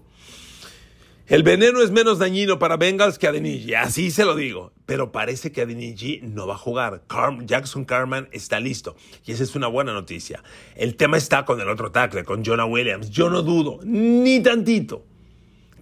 el 1.28 1.42
veneno 1.42 1.82
es 1.82 1.90
menos 1.90 2.20
dañino 2.20 2.60
para 2.60 2.78
Bengals 2.78 3.18
que 3.18 3.28
Adeniji, 3.28 3.74
así 3.74 4.12
se 4.12 4.26
lo 4.26 4.36
digo. 4.36 4.72
Pero 4.86 5.12
parece 5.12 5.52
que 5.52 5.62
Adeniji 5.62 6.20
no 6.22 6.46
va 6.46 6.54
a 6.54 6.58
jugar. 6.58 7.02
Jackson 7.46 7.84
Carman 7.86 8.30
está 8.32 8.60
listo. 8.60 8.96
Y 9.26 9.32
esa 9.32 9.44
es 9.44 9.56
una 9.56 9.68
buena 9.68 9.92
noticia. 9.94 10.44
El 10.76 10.96
tema 10.96 11.18
está 11.18 11.44
con 11.44 11.60
el 11.60 11.68
otro 11.68 11.92
tackle, 11.92 12.24
con 12.24 12.46
Jonah 12.46 12.66
Williams. 12.66 13.10
Yo 13.10 13.32
no 13.32 13.42
dudo, 13.42 13.80
ni 13.84 14.40
tantito, 14.42 15.04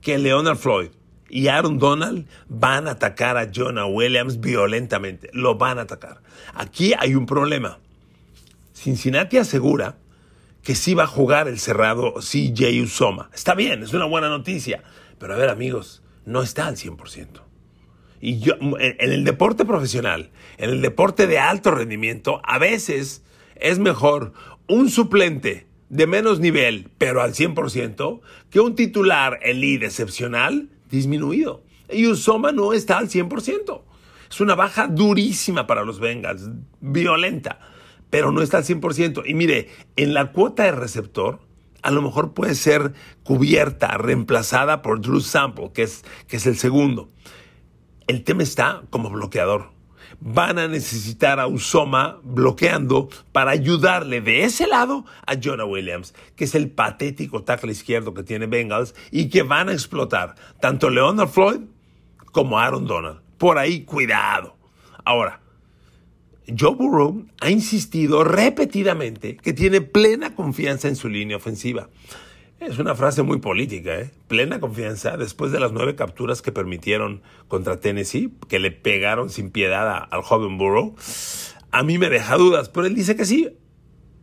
que 0.02 0.18
Leonard 0.18 0.58
Floyd 0.58 0.90
y 1.30 1.48
Aaron 1.48 1.80
Donald 1.80 2.28
van 2.48 2.88
a 2.88 2.92
atacar 2.92 3.38
a 3.38 3.50
Jonah 3.54 3.86
Williams 3.86 4.40
violentamente. 4.40 5.30
Lo 5.34 5.56
van 5.56 5.80
a 5.80 5.82
atacar. 5.82 6.22
Aquí 6.54 6.94
hay 6.98 7.16
un 7.16 7.26
problema. 7.26 7.80
Cincinnati 8.74 9.38
asegura 9.38 9.98
que 10.62 10.76
sí 10.76 10.94
va 10.94 11.04
a 11.04 11.08
jugar 11.08 11.48
el 11.48 11.60
cerrado 11.60 12.14
CJ 12.20 12.82
Usoma. 12.82 13.30
Está 13.34 13.56
bien, 13.56 13.84
es 13.84 13.94
una 13.94 14.06
buena 14.06 14.30
noticia. 14.30 14.84
Pero 15.24 15.36
a 15.36 15.38
ver, 15.38 15.48
amigos, 15.48 16.04
no 16.26 16.42
está 16.42 16.68
al 16.68 16.76
100%. 16.76 17.44
Y 18.20 18.40
yo, 18.40 18.56
en 18.60 18.98
el 19.00 19.24
deporte 19.24 19.64
profesional, 19.64 20.32
en 20.58 20.70
el 20.70 20.82
deporte 20.82 21.28
de 21.28 21.40
alto 21.40 21.72
rendimiento, 21.72 22.42
a 22.44 22.60
veces 22.60 23.24
es 23.56 23.80
mejor 23.80 24.34
un 24.68 24.90
suplente 24.90 25.66
de 25.88 26.08
menos 26.08 26.42
nivel, 26.42 26.90
pero 26.98 27.22
al 27.22 27.34
100%, 27.34 28.20
que 28.50 28.60
un 28.60 28.76
titular 28.76 29.40
elite 29.44 29.86
excepcional 29.86 30.68
disminuido. 30.90 31.64
Y 31.90 32.08
Usoma 32.08 32.52
no 32.52 32.74
está 32.74 32.98
al 32.98 33.08
100%. 33.08 33.82
Es 34.30 34.42
una 34.42 34.56
baja 34.56 34.88
durísima 34.88 35.68
para 35.68 35.86
los 35.86 36.02
Bengals, 36.02 36.50
violenta, 36.82 37.60
pero 38.10 38.34
no 38.34 38.42
está 38.42 38.58
al 38.58 38.66
100%. 38.66 39.24
Y 39.26 39.36
mire, 39.36 39.70
en 39.96 40.14
la 40.14 40.34
cuota 40.34 40.64
de 40.64 40.74
receptor, 40.74 41.40
a 41.84 41.92
lo 41.92 42.02
mejor 42.02 42.34
puede 42.34 42.56
ser 42.56 42.94
cubierta, 43.24 43.98
reemplazada 43.98 44.82
por 44.82 45.02
Drew 45.02 45.20
Sample, 45.20 45.72
que 45.74 45.84
es, 45.84 46.04
que 46.28 46.38
es 46.38 46.48
el 46.48 46.58
segundo. 46.58 47.10
El 48.08 48.24
tema 48.24 48.44
está 48.44 48.84
como 48.90 49.10
bloqueador. 49.10 49.72
Van 50.20 50.58
a 50.58 50.68
necesitar 50.68 51.40
a 51.40 51.48
Usoma 51.48 52.20
bloqueando 52.24 53.10
para 53.32 53.52
ayudarle 53.52 54.22
de 54.22 54.44
ese 54.44 54.68
lado 54.68 55.06
a 55.26 55.36
Jonah 55.42 55.66
Williams, 55.66 56.14
que 56.36 56.46
es 56.46 56.56
el 56.56 56.72
patético 56.72 57.44
tackle 57.44 57.72
izquierdo 57.72 58.14
que 58.14 58.24
tiene 58.24 58.46
Bengals 58.46 58.96
y 59.12 59.30
que 59.30 59.44
van 59.44 59.70
a 59.70 59.74
explotar 59.74 60.36
tanto 60.62 60.90
Leonard 60.90 61.30
Floyd 61.30 61.62
como 62.32 62.60
Aaron 62.60 62.88
Donald. 62.88 63.22
Por 63.38 63.58
ahí, 63.58 63.84
cuidado. 63.84 64.56
Ahora, 65.04 65.43
Joe 66.48 66.76
Burrow 66.76 67.26
ha 67.40 67.50
insistido 67.50 68.24
repetidamente 68.24 69.38
que 69.38 69.54
tiene 69.54 69.82
plena 69.82 70.36
confianza 70.36 70.88
en 70.88 70.96
su 70.96 71.10
línea 71.10 71.38
ofensiva. 71.38 71.90
Es 72.60 72.80
una 72.80 72.96
frase 72.96 73.24
muy 73.24 73.40
política, 73.40 74.00
¿eh? 74.00 74.12
Plena 74.28 74.60
confianza 74.60 75.18
después 75.18 75.52
de 75.52 75.60
las 75.60 75.74
nueve 75.74 75.96
capturas 75.96 76.42
que 76.42 76.54
permitieron 76.54 77.22
contra 77.50 77.80
Tennessee, 77.80 78.32
que 78.48 78.60
le 78.60 78.72
pegaron 78.72 79.30
sin 79.30 79.52
piedad 79.52 80.08
al 80.10 80.22
joven 80.22 80.58
Burrow. 80.58 80.96
A 81.72 81.84
mí 81.84 81.98
me 81.98 82.10
deja 82.10 82.38
dudas, 82.38 82.70
pero 82.70 82.88
él 82.88 82.96
dice 82.96 83.16
que 83.16 83.26
sí. 83.26 83.50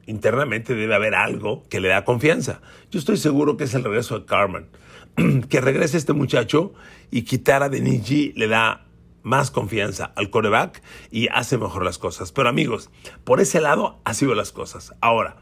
Internamente 0.07 0.75
debe 0.75 0.95
haber 0.95 1.15
algo 1.15 1.65
que 1.69 1.81
le 1.81 1.89
da 1.89 2.05
confianza. 2.05 2.63
Yo 2.91 2.99
estoy 2.99 3.19
seguro 3.19 3.57
que 3.57 3.65
es 3.65 3.75
el 3.75 3.85
regreso 3.85 4.19
de 4.19 4.25
Carmen. 4.25 4.69
que 5.49 5.61
regrese 5.61 5.99
este 5.99 6.13
muchacho 6.13 6.73
y 7.11 7.23
quitar 7.23 7.63
a 7.63 7.69
Deniji 7.69 8.33
le 8.37 8.49
da 8.49 8.87
más 9.23 9.51
confianza 9.51 10.13
al 10.17 10.31
coreback 10.31 10.83
y 11.11 11.29
hace 11.29 11.59
mejor 11.59 11.85
las 11.85 11.99
cosas. 11.99 12.33
Pero 12.33 12.49
amigos, 12.49 12.91
por 13.25 13.41
ese 13.41 13.61
lado 13.61 14.01
ha 14.05 14.15
sido 14.15 14.35
las 14.35 14.53
cosas. 14.53 14.95
Ahora, 15.01 15.37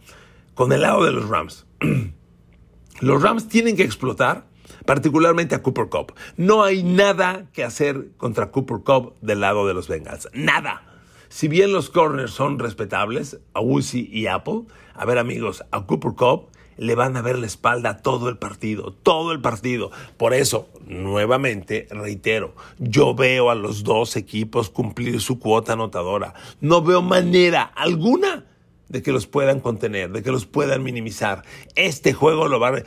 con 0.55 0.73
el 0.73 0.83
lado 0.83 1.05
de 1.05 1.13
los 1.13 1.29
Rams. 1.29 1.67
los 3.01 3.23
Rams 3.23 3.49
tienen 3.49 3.77
que 3.77 3.85
explotar 3.85 4.47
particularmente 4.85 5.55
a 5.55 5.63
Cooper 5.63 5.89
Cup. 5.89 6.15
No 6.37 6.65
hay 6.65 6.83
nada 6.83 7.47
que 7.53 7.65
hacer 7.65 8.13
contra 8.17 8.51
Cooper 8.51 8.79
Cup 8.79 9.15
del 9.21 9.41
lado 9.41 9.67
de 9.67 9.75
los 9.75 9.89
Bengals. 9.89 10.29
Nada. 10.33 10.83
Si 11.29 11.47
bien 11.47 11.73
los 11.73 11.91
corners 11.91 12.33
son 12.33 12.59
respetables, 12.59 13.39
a 13.53 13.61
Wussy 13.61 14.09
y 14.11 14.29
Apple, 14.29 14.63
a 14.95 15.05
ver 15.05 15.19
amigos, 15.19 15.63
a 15.71 15.85
Cooper 15.85 16.13
Cup 16.13 16.49
le 16.79 16.95
van 16.95 17.17
a 17.17 17.23
ver 17.23 17.39
la 17.39 17.47
espalda 17.47 17.99
todo 17.99 18.29
el 18.29 18.39
partido, 18.39 18.93
todo 19.03 19.33
el 19.33 19.41
partido. 19.41 19.91
Por 20.17 20.33
eso, 20.33 20.69
nuevamente, 20.87 21.87
reitero, 21.91 22.55
yo 22.79 23.15
veo 23.15 23.51
a 23.51 23.55
los 23.55 23.85
dos 23.85 24.17
equipos 24.17 24.71
cumplir 24.71 25.21
su 25.21 25.39
cuota 25.39 25.75
anotadora. 25.75 26.35
No 26.61 26.83
veo 26.83 27.03
manera 27.03 27.63
alguna 27.63 28.47
de 28.89 29.03
que 29.03 29.13
los 29.13 29.27
puedan 29.27 29.61
contener, 29.61 30.11
de 30.13 30.23
que 30.23 30.31
los 30.31 30.47
puedan 30.47 30.83
minimizar. 30.83 31.43
Este 31.75 32.15
juego 32.15 32.49
lo 32.49 32.59
va, 32.59 32.69
a, 32.69 32.83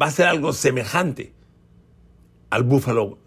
va 0.00 0.06
a 0.06 0.10
ser 0.10 0.26
algo 0.26 0.52
semejante 0.52 1.34
al 2.50 2.62
Buffalo 2.62 3.18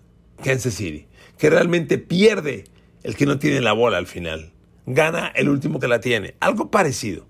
Kansas 0.44 0.74
City, 0.74 1.06
que 1.38 1.50
realmente 1.50 1.98
pierde 1.98 2.64
el 3.04 3.16
que 3.16 3.26
no 3.26 3.40
tiene 3.40 3.62
la 3.62 3.74
bola 3.74 3.98
al 3.98 4.08
final. 4.08 4.54
Gana 4.86 5.28
el 5.36 5.50
último 5.50 5.80
que 5.80 5.88
la 5.88 6.00
tiene. 6.00 6.36
Algo 6.40 6.72
parecido. 6.72 7.26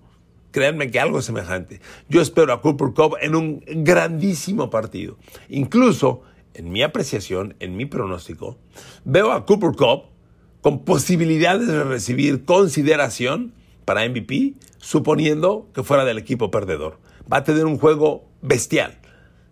Créanme 0.50 0.90
que 0.90 1.00
algo 1.00 1.20
semejante. 1.22 1.80
Yo 2.08 2.20
espero 2.20 2.52
a 2.52 2.62
Cooper 2.62 2.88
Cup 2.94 3.16
en 3.20 3.34
un 3.34 3.62
grandísimo 3.66 4.70
partido. 4.70 5.18
Incluso, 5.48 6.22
en 6.54 6.70
mi 6.70 6.82
apreciación, 6.82 7.54
en 7.60 7.76
mi 7.76 7.86
pronóstico, 7.86 8.58
veo 9.04 9.32
a 9.32 9.44
Cooper 9.44 9.72
Cup 9.72 10.04
con 10.60 10.84
posibilidades 10.84 11.68
de 11.68 11.84
recibir 11.84 12.44
consideración 12.44 13.52
para 13.84 14.08
MVP, 14.08 14.54
suponiendo 14.78 15.68
que 15.72 15.82
fuera 15.82 16.04
del 16.04 16.18
equipo 16.18 16.50
perdedor. 16.50 16.98
Va 17.30 17.38
a 17.38 17.44
tener 17.44 17.64
un 17.66 17.78
juego 17.78 18.28
bestial 18.42 18.98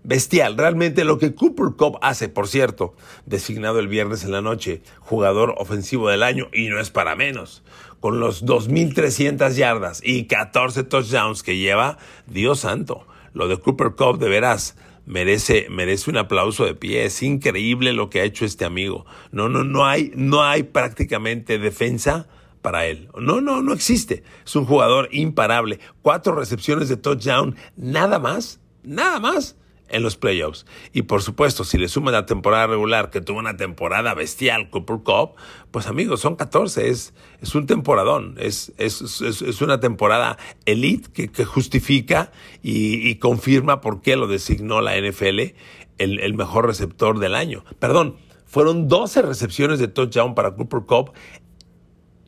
bestial. 0.07 0.57
Realmente 0.57 1.05
lo 1.05 1.19
que 1.19 1.35
Cooper 1.35 1.75
Cup 1.77 1.99
hace, 2.01 2.29
por 2.29 2.47
cierto, 2.49 2.95
designado 3.27 3.81
el 3.81 3.89
viernes 3.89 4.25
en 4.25 4.31
la 4.31 4.41
noche, 4.41 4.81
jugador 5.01 5.55
ofensivo 5.59 6.09
del 6.09 6.23
año, 6.23 6.49
y 6.53 6.69
no 6.69 6.79
es 6.79 6.91
para 6.91 7.17
menos, 7.17 7.65
con 8.01 8.21
los 8.21 8.45
2.300 8.45 9.55
yardas 9.55 10.01
y 10.05 10.27
14 10.27 10.85
touchdowns 10.85 11.43
que 11.43 11.57
lleva, 11.57 11.99
Dios 12.27 12.61
santo, 12.61 13.07
lo 13.33 13.49
de 13.49 13.59
Cooper 13.59 13.93
Cup 13.97 14.19
de 14.19 14.29
veras 14.29 14.77
merece, 15.07 15.67
merece 15.71 16.11
un 16.11 16.19
aplauso 16.19 16.65
de 16.65 16.75
pie. 16.75 17.05
Es 17.05 17.23
increíble 17.23 17.93
lo 17.93 18.09
que 18.09 18.21
ha 18.21 18.25
hecho 18.25 18.45
este 18.45 18.65
amigo. 18.65 19.07
No, 19.33 19.49
no, 19.49 19.65
no 19.65 19.87
hay, 19.87 20.13
no 20.15 20.45
hay 20.45 20.63
prácticamente 20.63 21.59
defensa 21.59 22.29
para 22.63 22.87
él. 22.87 23.09
No, 23.21 23.41
no, 23.41 23.61
no 23.61 23.73
existe. 23.73 24.23
Es 24.45 24.55
un 24.55 24.67
jugador 24.67 25.09
imparable. 25.11 25.81
Cuatro 26.01 26.35
recepciones 26.35 26.89
de 26.89 26.97
touchdown, 26.97 27.57
nada 27.77 28.19
más, 28.19 28.61
nada 28.83 29.19
más 29.21 29.57
en 29.89 30.03
los 30.03 30.17
playoffs. 30.17 30.67
Y 30.93 31.03
por 31.03 31.23
supuesto, 31.23 31.65
si 31.65 31.79
le 31.79 31.89
suman 31.89 32.13
la 32.13 32.27
temporada 32.27 32.67
regular, 32.67 33.11
que 33.11 33.21
tuvo 33.21 33.39
una 33.39 33.57
temporada 33.57 34.15
bestial, 34.15 34.71
Cooper 34.71 34.99
Cup, 35.05 35.35
pues 35.71 35.87
amigos, 35.87 36.21
son 36.21 36.37
14, 36.37 36.89
es, 36.89 37.15
es 37.41 37.55
un 37.55 37.67
temporadón, 37.67 38.35
es, 38.39 38.73
es, 38.79 39.01
es, 39.21 39.61
una 39.61 39.81
temporada 39.81 40.39
elite 40.65 41.29
que, 41.29 41.45
justifica 41.45 42.33
y, 42.63 43.17
confirma 43.17 43.81
por 43.81 44.03
qué 44.03 44.17
lo 44.17 44.27
designó 44.27 44.81
la 44.81 44.99
NFL 45.01 45.55
el 45.99 46.35
mejor 46.35 46.67
receptor 46.67 47.19
del 47.19 47.35
año. 47.35 47.65
Perdón, 47.79 48.17
fueron 48.47 48.89
12 48.89 49.23
recepciones 49.23 49.79
de 49.79 49.89
touchdown 49.89 50.35
para 50.35 50.55
Cooper 50.55 50.83
Cup 50.87 51.13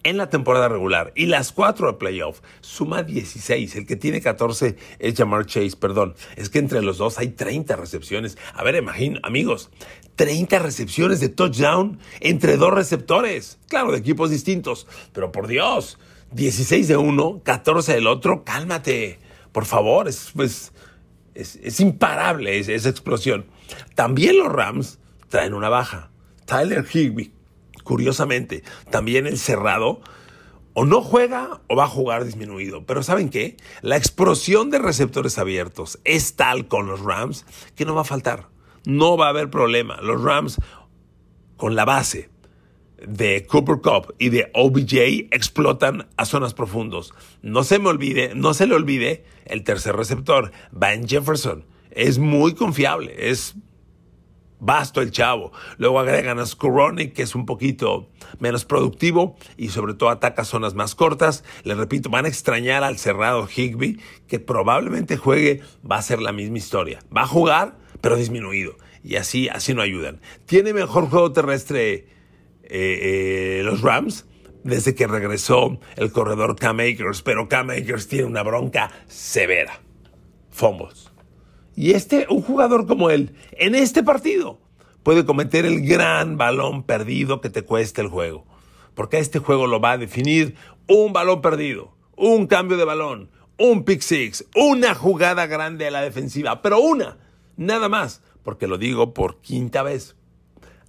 en 0.03 0.17
la 0.17 0.31
temporada 0.31 0.69
regular 0.69 1.13
y 1.15 1.27
las 1.27 1.53
cuatro 1.53 1.87
de 1.87 1.99
playoff. 1.99 2.41
Suma 2.61 3.03
16. 3.03 3.77
El 3.77 3.87
que 3.87 3.97
tiene 3.97 4.21
14 4.21 4.77
es 4.99 5.15
Jamar 5.15 5.47
Chase, 5.47 5.77
perdón. 5.79 6.15
Es 6.37 6.49
que 6.49 6.59
entre 6.59 6.83
los 6.83 6.99
dos 6.99 7.19
hay 7.19 7.29
30 7.29 7.77
recepciones. 7.77 8.39
A 8.55 8.63
ver, 8.65 8.77
imagino, 8.77 9.21
amigos, 9.23 9.71
30 10.17 10.59
recepciones 10.59 11.21
de 11.21 11.29
touchdown 11.29 11.99
entre 12.21 12.57
dos 12.57 12.73
receptores. 12.73 13.59
Claro, 13.69 13.93
de 13.93 13.99
equipos 13.99 14.31
distintos. 14.31 14.87
Pero 15.13 15.33
por 15.33 15.47
Dios, 15.47 15.99
16 16.33 16.89
de 16.89 16.97
uno, 16.97 17.41
14 17.45 17.95
del 17.95 18.07
otro. 18.07 18.45
Cálmate. 18.45 19.19
Por 19.53 19.65
favor, 19.65 20.09
es, 20.09 20.31
pues, 20.35 20.73
es, 21.35 21.81
imparable 21.81 22.59
esa 22.59 22.89
explosión. 22.89 23.47
También 23.95 24.39
los 24.39 24.53
Rams 24.53 24.99
traen 25.29 25.55
una 25.55 25.69
baja. 25.69 26.11
Tyler 26.47 26.87
Higbee 26.91 27.33
curiosamente, 27.89 28.65
también 28.91 29.27
el 29.27 29.39
cerrado, 29.39 30.03
o 30.75 30.85
no 30.85 31.01
juega 31.01 31.63
o 31.69 31.75
va 31.75 31.85
a 31.85 31.89
jugar 31.89 32.27
disminuido. 32.27 32.85
Pero 32.85 33.03
¿saben 33.03 33.31
qué? 33.31 33.57
La 33.81 33.97
explosión 33.97 34.69
de 34.69 34.79
receptores 34.79 35.39
abiertos 35.39 35.99
es 36.05 36.37
tal 36.37 36.69
con 36.69 36.87
los 36.87 37.01
Rams 37.01 37.47
que 37.77 37.87
no 37.87 37.95
va 37.95 38.03
a 38.03 38.05
faltar. 38.05 38.49
No 38.85 39.17
va 39.17 39.27
a 39.27 39.31
haber 39.31 39.49
problema. 39.49 40.03
Los 40.03 40.23
Rams, 40.23 40.61
con 41.57 41.77
la 41.77 41.87
base 41.87 42.29
de 43.07 43.47
Cooper 43.47 43.77
Cup 43.77 44.15
y 44.19 44.29
de 44.29 44.51
OBJ, 44.53 45.31
explotan 45.31 46.09
a 46.19 46.27
zonas 46.27 46.53
profundos. 46.53 47.15
No 47.41 47.65
se 47.65 47.79
me 47.79 47.89
olvide, 47.89 48.35
no 48.35 48.53
se 48.53 48.67
le 48.67 48.75
olvide 48.75 49.25
el 49.47 49.65
tercer 49.65 49.97
receptor, 49.97 50.53
Van 50.73 51.09
Jefferson. 51.09 51.65
Es 51.91 52.19
muy 52.19 52.53
confiable, 52.53 53.31
es 53.31 53.55
Basto 54.61 55.01
el 55.01 55.11
chavo. 55.11 55.53
Luego 55.77 56.01
agregan 56.01 56.39
a 56.39 56.47
Skoronic, 56.47 57.13
que 57.13 57.23
es 57.23 57.35
un 57.35 57.47
poquito 57.47 58.11
menos 58.39 58.65
productivo 58.65 59.37
y 59.57 59.69
sobre 59.69 59.95
todo 59.95 60.11
ataca 60.11 60.45
zonas 60.45 60.75
más 60.75 60.95
cortas. 60.95 61.45
Les 61.65 61.77
repito, 61.77 62.11
van 62.11 62.25
a 62.25 62.29
extrañar 62.29 62.85
al 62.85 62.99
cerrado 62.99 63.49
Higby, 63.49 64.01
que 64.27 64.41
probablemente 64.41 65.17
juegue, 65.17 65.61
va 65.89 65.97
a 65.97 66.03
ser 66.03 66.21
la 66.21 66.33
misma 66.33 66.59
historia. 66.59 67.01
Va 67.17 67.23
a 67.23 67.27
jugar, 67.27 67.77
pero 68.01 68.17
disminuido. 68.17 68.77
Y 69.05 69.17
así, 69.17 69.49
así 69.49 69.75
no 69.75 69.83
ayudan. 69.83 70.21
Tiene 70.47 70.73
mejor 70.73 71.09
juego 71.09 71.33
terrestre 71.33 72.09
eh, 72.65 73.61
eh, 73.61 73.63
los 73.65 73.81
Rams 73.81 74.27
desde 74.65 74.95
que 74.95 75.07
regresó 75.07 75.79
el 75.97 76.13
corredor 76.13 76.57
Cam 76.57 76.81
Akers, 76.81 77.23
pero 77.23 77.49
Cam 77.49 77.71
Akers 77.71 78.09
tiene 78.09 78.27
una 78.27 78.43
bronca 78.43 78.91
severa. 79.07 79.81
Fumbles. 80.51 81.11
Y 81.79 81.93
este, 81.93 82.27
un 82.29 82.43
jugador 82.43 82.89
como 82.89 83.09
él, 83.09 83.37
en 83.53 83.77
este 83.77 84.03
partido, 84.03 84.59
puede 85.05 85.25
cometer 85.25 85.65
el 85.65 85.87
gran 85.87 86.37
balón 86.37 86.83
perdido 86.83 87.41
que 87.41 87.51
te 87.51 87.63
cuesta 87.63 88.03
el 88.03 88.09
juego. 88.09 88.45
Porque 88.97 89.19
este 89.19 89.39
juego 89.39 89.69
lo 89.69 89.81
va 89.81 89.93
a 89.93 89.97
definir 89.97 90.57
un 90.89 91.13
balón 91.13 91.41
perdido, 91.41 91.95
un 92.17 92.49
cambio 92.49 92.79
de 92.79 92.85
balón, 92.85 93.31
un 93.59 93.85
pick 93.85 94.01
six, 94.01 94.45
una 94.57 94.97
jugada 94.97 95.47
grande 95.47 95.87
a 95.87 95.93
la 95.93 96.01
defensiva, 96.01 96.63
pero 96.63 96.81
una, 96.81 97.19
nada 97.57 97.89
más, 97.89 98.23
porque 98.43 98.67
lo 98.67 98.77
digo 98.77 99.15
por 99.15 99.41
quinta 99.41 99.85
vez. 99.85 100.17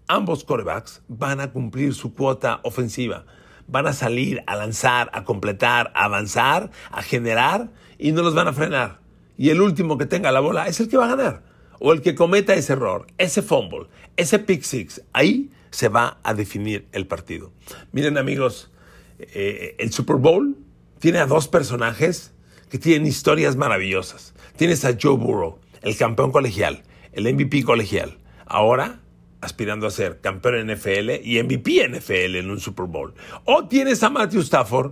Ambos 0.08 0.43
corebacks 0.43 1.03
van 1.08 1.39
a 1.39 1.51
cumplir 1.51 1.93
su 1.93 2.15
cuota 2.15 2.62
ofensiva. 2.63 3.27
Van 3.67 3.86
a 3.86 3.93
salir 3.93 4.43
a 4.48 4.55
lanzar, 4.55 5.12
a 5.13 5.24
completar, 5.24 5.91
a 5.93 6.05
avanzar, 6.05 6.72
a 6.89 7.03
generar 7.03 7.69
y 8.00 8.12
no 8.12 8.24
los 8.24 8.34
van 8.34 8.48
a 8.48 8.53
frenar 8.53 9.08
y 9.39 9.51
el 9.51 9.62
último 9.62 9.98
que 9.98 10.05
tenga 10.05 10.34
la 10.34 10.41
bola 10.41 10.68
es 10.68 10.81
el 10.81 10.90
que 10.90 10.98
va 10.98 11.05
a 11.05 11.16
ganar. 11.16 11.44
O 11.79 11.94
el 11.94 12.01
que 12.01 12.14
cometa 12.14 12.55
ese 12.55 12.74
error, 12.74 13.07
ese 13.18 13.42
fumble, 13.42 13.87
ese 14.18 14.37
pick 14.37 14.64
six. 14.64 15.01
Ahí 15.14 15.50
se 15.72 15.87
va 15.87 16.20
a 16.24 16.33
definir 16.33 16.90
el 16.92 17.07
partido. 17.07 17.53
Miren 17.94 18.18
amigos, 18.18 18.70
eh, 19.18 19.77
el 19.79 19.94
Super 19.94 20.18
Bowl 20.18 20.57
tiene 21.00 21.20
a 21.20 21.25
dos 21.25 21.48
personajes 21.48 22.33
que 22.70 22.79
tienen 22.79 23.07
historias 23.07 23.55
maravillosas. 23.55 24.33
Tienes 24.57 24.83
a 24.83 24.98
Joe 25.01 25.16
Burrow, 25.16 25.59
el 25.83 25.96
campeón 25.96 26.33
colegial, 26.33 26.83
el 27.14 27.33
MVP 27.33 27.64
colegial. 27.64 28.18
Ahora 28.46 29.00
aspirando 29.40 29.87
a 29.87 29.92
ser 29.92 30.20
campeón 30.20 30.68
NFL 30.68 31.11
y 31.24 31.42
MVP 31.42 31.87
NFL 31.87 32.35
en 32.35 32.51
un 32.51 32.59
Super 32.59 32.87
Bowl. 32.87 33.14
O 33.46 33.70
tienes 33.70 34.03
a 34.03 34.09
Matthew 34.09 34.42
Stafford, 34.42 34.92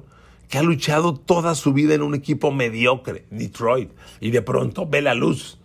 que 0.50 0.58
ha 0.58 0.64
luchado 0.64 1.14
toda 1.16 1.56
su 1.56 1.74
vida 1.74 1.94
en 1.94 2.02
un 2.02 2.16
equipo 2.16 2.52
mediocre, 2.52 3.26
Detroit, 3.32 3.92
y 4.20 4.32
de 4.32 4.42
pronto 4.42 4.88
ve 4.88 5.02
la 5.02 5.14
luz. 5.14 5.60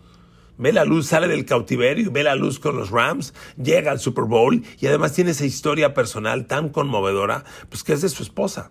Ve 0.58 0.72
la 0.72 0.84
luz, 0.84 1.06
sale 1.06 1.28
del 1.28 1.44
cautiverio, 1.44 2.10
ve 2.10 2.22
la 2.22 2.34
luz 2.34 2.58
con 2.58 2.76
los 2.76 2.90
Rams, 2.90 3.34
llega 3.56 3.90
al 3.90 4.00
Super 4.00 4.24
Bowl 4.24 4.62
y 4.80 4.86
además 4.86 5.12
tiene 5.12 5.30
esa 5.30 5.46
historia 5.46 5.94
personal 5.94 6.46
tan 6.46 6.68
conmovedora, 6.68 7.44
pues 7.68 7.82
que 7.82 7.94
es 7.94 8.02
de 8.02 8.08
su 8.08 8.22
esposa, 8.22 8.70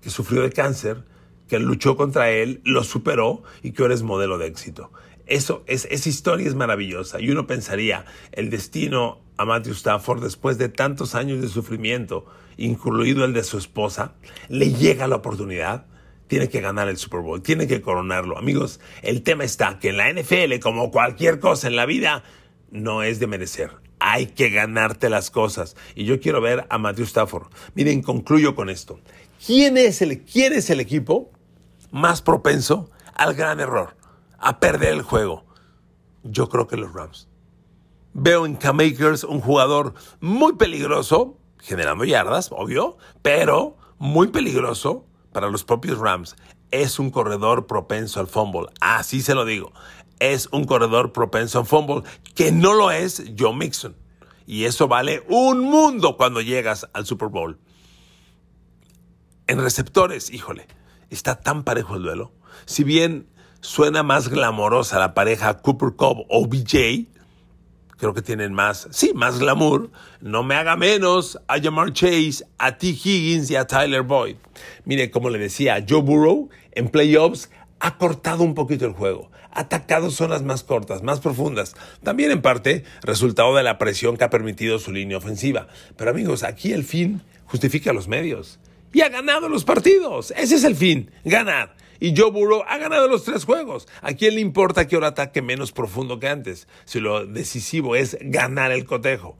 que 0.00 0.10
sufrió 0.10 0.42
de 0.42 0.50
cáncer, 0.50 1.04
que 1.46 1.58
luchó 1.58 1.96
contra 1.96 2.30
él, 2.30 2.60
lo 2.64 2.84
superó 2.84 3.42
y 3.62 3.72
que 3.72 3.82
ahora 3.82 3.94
es 3.94 4.02
modelo 4.02 4.38
de 4.38 4.46
éxito. 4.46 4.90
Eso, 5.26 5.62
es, 5.66 5.86
esa 5.90 6.08
historia 6.08 6.48
es 6.48 6.54
maravillosa 6.54 7.20
y 7.20 7.30
uno 7.30 7.46
pensaría, 7.46 8.06
el 8.32 8.48
destino 8.48 9.20
a 9.36 9.44
Matthew 9.44 9.74
Stafford 9.74 10.22
después 10.22 10.56
de 10.58 10.68
tantos 10.68 11.14
años 11.14 11.42
de 11.42 11.48
sufrimiento, 11.48 12.26
incluido 12.58 13.24
el 13.24 13.32
de 13.32 13.42
su 13.42 13.56
esposa, 13.56 14.12
le 14.48 14.72
llega 14.74 15.08
la 15.08 15.16
oportunidad, 15.16 15.86
tiene 16.26 16.50
que 16.50 16.60
ganar 16.60 16.88
el 16.88 16.98
Super 16.98 17.20
Bowl, 17.20 17.40
tiene 17.40 17.66
que 17.66 17.80
coronarlo. 17.80 18.36
Amigos, 18.36 18.80
el 19.02 19.22
tema 19.22 19.44
está 19.44 19.78
que 19.78 19.88
en 19.88 19.96
la 19.96 20.12
NFL, 20.12 20.58
como 20.60 20.90
cualquier 20.90 21.40
cosa 21.40 21.68
en 21.68 21.76
la 21.76 21.86
vida, 21.86 22.22
no 22.70 23.02
es 23.02 23.18
de 23.20 23.26
merecer. 23.26 23.70
Hay 24.00 24.26
que 24.26 24.50
ganarte 24.50 25.08
las 25.08 25.30
cosas. 25.30 25.74
Y 25.94 26.04
yo 26.04 26.20
quiero 26.20 26.42
ver 26.42 26.66
a 26.68 26.76
Matthew 26.76 27.06
Stafford. 27.06 27.46
Miren, 27.74 28.02
concluyo 28.02 28.54
con 28.54 28.68
esto. 28.68 29.00
¿Quién 29.44 29.78
es 29.78 30.02
el, 30.02 30.22
quién 30.24 30.52
es 30.52 30.68
el 30.68 30.80
equipo 30.80 31.30
más 31.90 32.20
propenso 32.20 32.90
al 33.14 33.34
gran 33.34 33.58
error? 33.58 33.98
a 34.38 34.60
perder 34.60 34.94
el 34.94 35.02
juego? 35.02 35.44
Yo 36.22 36.48
creo 36.48 36.66
que 36.66 36.76
los 36.76 36.92
Rams. 36.92 37.28
Veo 38.14 38.46
en 38.46 38.56
K-Makers 38.56 39.24
un 39.24 39.40
jugador 39.40 39.94
muy 40.20 40.54
peligroso, 40.54 41.36
generando 41.60 42.04
yardas, 42.04 42.50
obvio, 42.52 42.96
pero 43.22 43.76
muy 43.98 44.28
peligroso 44.28 45.04
para 45.32 45.48
los 45.48 45.64
propios 45.64 45.98
Rams. 45.98 46.36
Es 46.70 46.98
un 46.98 47.10
corredor 47.10 47.66
propenso 47.66 48.20
al 48.20 48.26
fumble. 48.26 48.68
Así 48.80 49.22
se 49.22 49.34
lo 49.34 49.44
digo. 49.44 49.72
Es 50.20 50.48
un 50.52 50.64
corredor 50.64 51.12
propenso 51.12 51.60
al 51.60 51.66
fumble, 51.66 52.02
que 52.34 52.52
no 52.52 52.74
lo 52.74 52.90
es 52.90 53.22
Joe 53.38 53.54
Mixon. 53.54 53.96
Y 54.46 54.64
eso 54.64 54.88
vale 54.88 55.24
un 55.28 55.60
mundo 55.60 56.16
cuando 56.16 56.40
llegas 56.40 56.88
al 56.92 57.06
Super 57.06 57.28
Bowl. 57.28 57.58
En 59.46 59.60
receptores, 59.60 60.30
híjole, 60.30 60.66
está 61.10 61.40
tan 61.40 61.64
parejo 61.64 61.96
el 61.96 62.02
duelo. 62.02 62.32
Si 62.66 62.84
bien 62.84 63.28
suena 63.60 64.02
más 64.02 64.28
glamorosa 64.28 64.98
la 64.98 65.14
pareja 65.14 65.58
Cooper 65.58 65.94
Cobb 65.96 66.24
o 66.28 66.46
BJ. 66.46 67.06
Creo 67.98 68.14
que 68.14 68.22
tienen 68.22 68.54
más, 68.54 68.86
sí, 68.92 69.12
más 69.12 69.40
glamour. 69.40 69.90
No 70.20 70.44
me 70.44 70.54
haga 70.54 70.76
menos 70.76 71.38
a 71.48 71.60
Jamar 71.60 71.92
Chase, 71.92 72.44
a 72.56 72.78
T. 72.78 72.86
Higgins 72.86 73.50
y 73.50 73.56
a 73.56 73.66
Tyler 73.66 74.02
Boyd. 74.02 74.36
Mire, 74.84 75.10
como 75.10 75.30
le 75.30 75.38
decía, 75.38 75.84
Joe 75.86 76.02
Burrow 76.02 76.48
en 76.72 76.88
playoffs 76.88 77.50
ha 77.80 77.98
cortado 77.98 78.44
un 78.44 78.54
poquito 78.54 78.86
el 78.86 78.92
juego, 78.92 79.30
ha 79.50 79.62
atacado 79.62 80.10
zonas 80.10 80.42
más 80.42 80.62
cortas, 80.62 81.02
más 81.02 81.20
profundas. 81.20 81.74
También 82.02 82.30
en 82.30 82.40
parte 82.42 82.84
resultado 83.02 83.54
de 83.56 83.62
la 83.64 83.78
presión 83.78 84.16
que 84.16 84.24
ha 84.24 84.30
permitido 84.30 84.78
su 84.78 84.92
línea 84.92 85.18
ofensiva. 85.18 85.66
Pero 85.96 86.10
amigos, 86.10 86.44
aquí 86.44 86.72
el 86.72 86.84
fin 86.84 87.22
justifica 87.46 87.92
los 87.92 88.06
medios. 88.06 88.60
Y 88.92 89.02
ha 89.02 89.08
ganado 89.08 89.48
los 89.48 89.64
partidos. 89.64 90.32
Ese 90.36 90.54
es 90.54 90.64
el 90.64 90.74
fin, 90.74 91.10
ganar. 91.24 91.74
Y 92.00 92.14
Joe 92.16 92.30
Burrow 92.30 92.62
ha 92.66 92.78
ganado 92.78 93.08
los 93.08 93.24
tres 93.24 93.44
juegos. 93.44 93.88
¿A 94.02 94.12
quién 94.14 94.34
le 94.34 94.40
importa 94.40 94.86
que 94.86 94.94
ahora 94.94 95.08
ataque 95.08 95.42
menos 95.42 95.72
profundo 95.72 96.20
que 96.20 96.28
antes? 96.28 96.68
Si 96.84 97.00
lo 97.00 97.26
decisivo 97.26 97.96
es 97.96 98.16
ganar 98.20 98.72
el 98.72 98.84
cotejo. 98.84 99.36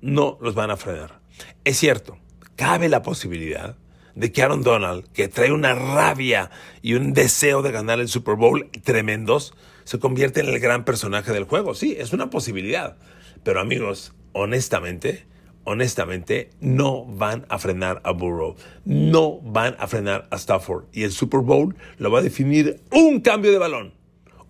No 0.00 0.38
los 0.40 0.54
van 0.54 0.70
a 0.70 0.76
frenar. 0.76 1.20
Es 1.64 1.78
cierto, 1.78 2.18
cabe 2.56 2.88
la 2.88 3.02
posibilidad 3.02 3.76
de 4.14 4.32
que 4.32 4.42
Aaron 4.42 4.62
Donald, 4.62 5.10
que 5.12 5.28
trae 5.28 5.52
una 5.52 5.74
rabia 5.74 6.50
y 6.82 6.94
un 6.94 7.12
deseo 7.12 7.62
de 7.62 7.72
ganar 7.72 8.00
el 8.00 8.08
Super 8.08 8.34
Bowl 8.34 8.70
tremendos, 8.84 9.54
se 9.84 9.98
convierte 9.98 10.40
en 10.40 10.48
el 10.48 10.60
gran 10.60 10.84
personaje 10.84 11.32
del 11.32 11.44
juego. 11.44 11.74
Sí, 11.74 11.96
es 11.98 12.12
una 12.12 12.30
posibilidad. 12.30 12.96
Pero 13.42 13.60
amigos, 13.60 14.12
honestamente, 14.32 15.26
honestamente, 15.70 16.50
no 16.60 17.04
van 17.04 17.46
a 17.48 17.58
frenar 17.58 18.00
a 18.02 18.10
Burrow. 18.10 18.56
No 18.84 19.40
van 19.40 19.76
a 19.78 19.86
frenar 19.86 20.26
a 20.30 20.36
Stafford. 20.36 20.86
Y 20.92 21.04
el 21.04 21.12
Super 21.12 21.40
Bowl 21.40 21.76
lo 21.98 22.10
va 22.10 22.18
a 22.18 22.22
definir 22.22 22.80
un 22.90 23.20
cambio 23.20 23.52
de 23.52 23.58
balón, 23.58 23.94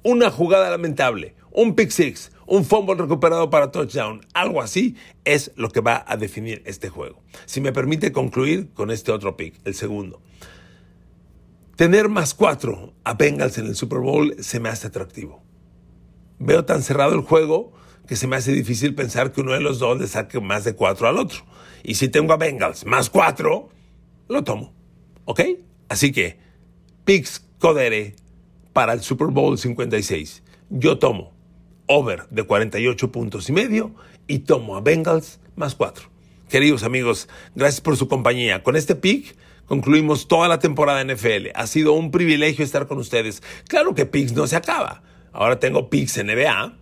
una 0.03 0.31
jugada 0.31 0.71
lamentable, 0.71 1.35
un 1.53 1.75
pick 1.75 1.91
six, 1.91 2.33
un 2.47 2.65
fumble 2.65 2.95
recuperado 2.95 3.51
para 3.51 3.71
touchdown, 3.71 4.27
algo 4.33 4.63
así 4.63 4.97
es 5.27 5.53
lo 5.57 5.69
que 5.69 5.81
va 5.81 6.05
a 6.09 6.17
definir 6.17 6.63
este 6.65 6.89
juego. 6.89 7.23
Si 7.45 7.61
me 7.61 7.73
permite 7.73 8.13
concluir 8.13 8.71
con 8.73 8.91
este 8.91 9.13
otro 9.13 9.37
pick, 9.37 9.61
el 9.67 9.75
segundo. 9.75 10.23
Tener 11.77 12.09
más 12.09 12.33
cuatro 12.33 12.95
a 13.05 13.13
Bengals 13.13 13.59
en 13.59 13.67
el 13.67 13.77
Super 13.77 13.99
Bowl 13.99 14.37
se 14.41 14.59
me 14.59 14.71
hace 14.71 14.87
atractivo. 14.87 15.43
Veo 16.39 16.65
tan 16.65 16.83
cerrado 16.83 17.15
el 17.15 17.21
juego 17.21 17.73
que 18.11 18.17
se 18.17 18.27
me 18.27 18.35
hace 18.35 18.51
difícil 18.51 18.97
pensar 18.97 19.31
que 19.31 19.41
uno 19.41 19.53
de 19.53 19.61
los 19.61 19.79
dos 19.79 20.01
le 20.01 20.09
saque 20.09 20.41
más 20.41 20.65
de 20.65 20.75
cuatro 20.75 21.07
al 21.07 21.17
otro. 21.17 21.45
Y 21.85 21.95
si 21.95 22.09
tengo 22.09 22.33
a 22.33 22.39
Bengals 22.39 22.85
más 22.85 23.09
cuatro, 23.09 23.69
lo 24.27 24.43
tomo. 24.43 24.75
¿Ok? 25.27 25.43
Así 25.89 26.11
que, 26.11 26.41
picks 27.05 27.47
Codere 27.61 28.17
para 28.73 28.95
el 28.95 29.03
Super 29.03 29.29
Bowl 29.29 29.57
56. 29.57 30.43
Yo 30.71 30.99
tomo 30.99 31.33
over 31.87 32.27
de 32.31 32.43
48 32.43 33.13
puntos 33.13 33.49
y 33.49 33.53
medio 33.53 33.95
y 34.27 34.41
tomo 34.41 34.77
a 34.77 34.81
Bengals 34.81 35.39
más 35.55 35.77
4. 35.77 36.11
Queridos 36.49 36.83
amigos, 36.83 37.29
gracias 37.55 37.81
por 37.81 37.97
su 37.97 38.09
compañía. 38.09 38.65
Con 38.65 38.75
este 38.75 38.97
pick 38.97 39.37
concluimos 39.67 40.27
toda 40.27 40.49
la 40.49 40.59
temporada 40.59 41.05
NFL. 41.05 41.51
Ha 41.55 41.69
sido 41.69 41.93
un 41.93 42.11
privilegio 42.11 42.65
estar 42.65 42.89
con 42.89 42.99
ustedes. 42.99 43.41
Claro 43.69 43.95
que 43.95 44.05
picks 44.05 44.33
no 44.33 44.49
se 44.49 44.57
acaba. 44.57 45.05
Ahora 45.33 45.61
tengo 45.61 45.91
picks 45.91 46.19
NBA 46.25 46.77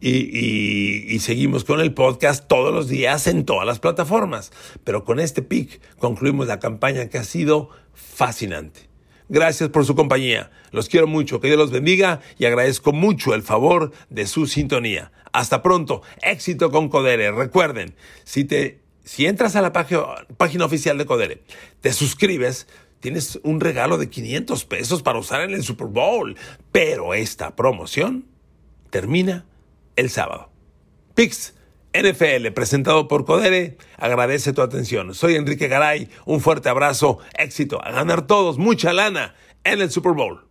y, 0.00 1.14
y, 1.14 1.18
seguimos 1.18 1.64
con 1.64 1.80
el 1.80 1.92
podcast 1.92 2.48
todos 2.48 2.72
los 2.72 2.88
días 2.88 3.26
en 3.26 3.44
todas 3.44 3.66
las 3.66 3.80
plataformas. 3.80 4.50
Pero 4.82 5.04
con 5.04 5.20
este 5.20 5.42
pick 5.42 5.80
concluimos 5.98 6.46
la 6.46 6.58
campaña 6.58 7.08
que 7.08 7.18
ha 7.18 7.24
sido 7.24 7.68
fascinante. 7.92 8.88
Gracias 9.28 9.68
por 9.68 9.84
su 9.84 9.94
compañía. 9.94 10.50
Los 10.72 10.88
quiero 10.88 11.06
mucho. 11.06 11.40
Que 11.40 11.46
Dios 11.46 11.58
los 11.58 11.70
bendiga 11.70 12.20
y 12.38 12.46
agradezco 12.46 12.92
mucho 12.92 13.34
el 13.34 13.42
favor 13.42 13.92
de 14.08 14.26
su 14.26 14.46
sintonía. 14.46 15.12
Hasta 15.32 15.62
pronto. 15.62 16.02
Éxito 16.22 16.70
con 16.70 16.88
Codere. 16.88 17.30
Recuerden, 17.30 17.94
si 18.24 18.44
te 18.44 18.80
si 19.04 19.26
entras 19.26 19.56
a 19.56 19.62
la 19.62 19.72
página 19.72 20.64
oficial 20.64 20.98
de 20.98 21.06
Codere, 21.06 21.42
te 21.80 21.92
suscribes, 21.92 22.68
tienes 23.00 23.40
un 23.42 23.60
regalo 23.60 23.98
de 23.98 24.08
500 24.08 24.64
pesos 24.66 25.02
para 25.02 25.18
usar 25.18 25.40
en 25.42 25.50
el 25.50 25.62
Super 25.62 25.88
Bowl. 25.88 26.36
Pero 26.70 27.14
esta 27.14 27.56
promoción 27.56 28.26
termina 28.90 29.46
el 30.00 30.10
sábado. 30.10 30.50
Pix 31.14 31.54
NFL, 31.92 32.48
presentado 32.54 33.08
por 33.08 33.24
Codere, 33.24 33.76
agradece 33.96 34.52
tu 34.52 34.62
atención. 34.62 35.14
Soy 35.14 35.36
Enrique 35.36 35.68
Garay, 35.68 36.08
un 36.24 36.40
fuerte 36.40 36.68
abrazo, 36.68 37.18
éxito, 37.36 37.84
a 37.84 37.90
ganar 37.90 38.26
todos, 38.26 38.58
mucha 38.58 38.92
lana 38.92 39.34
en 39.64 39.80
el 39.80 39.90
Super 39.90 40.12
Bowl. 40.12 40.49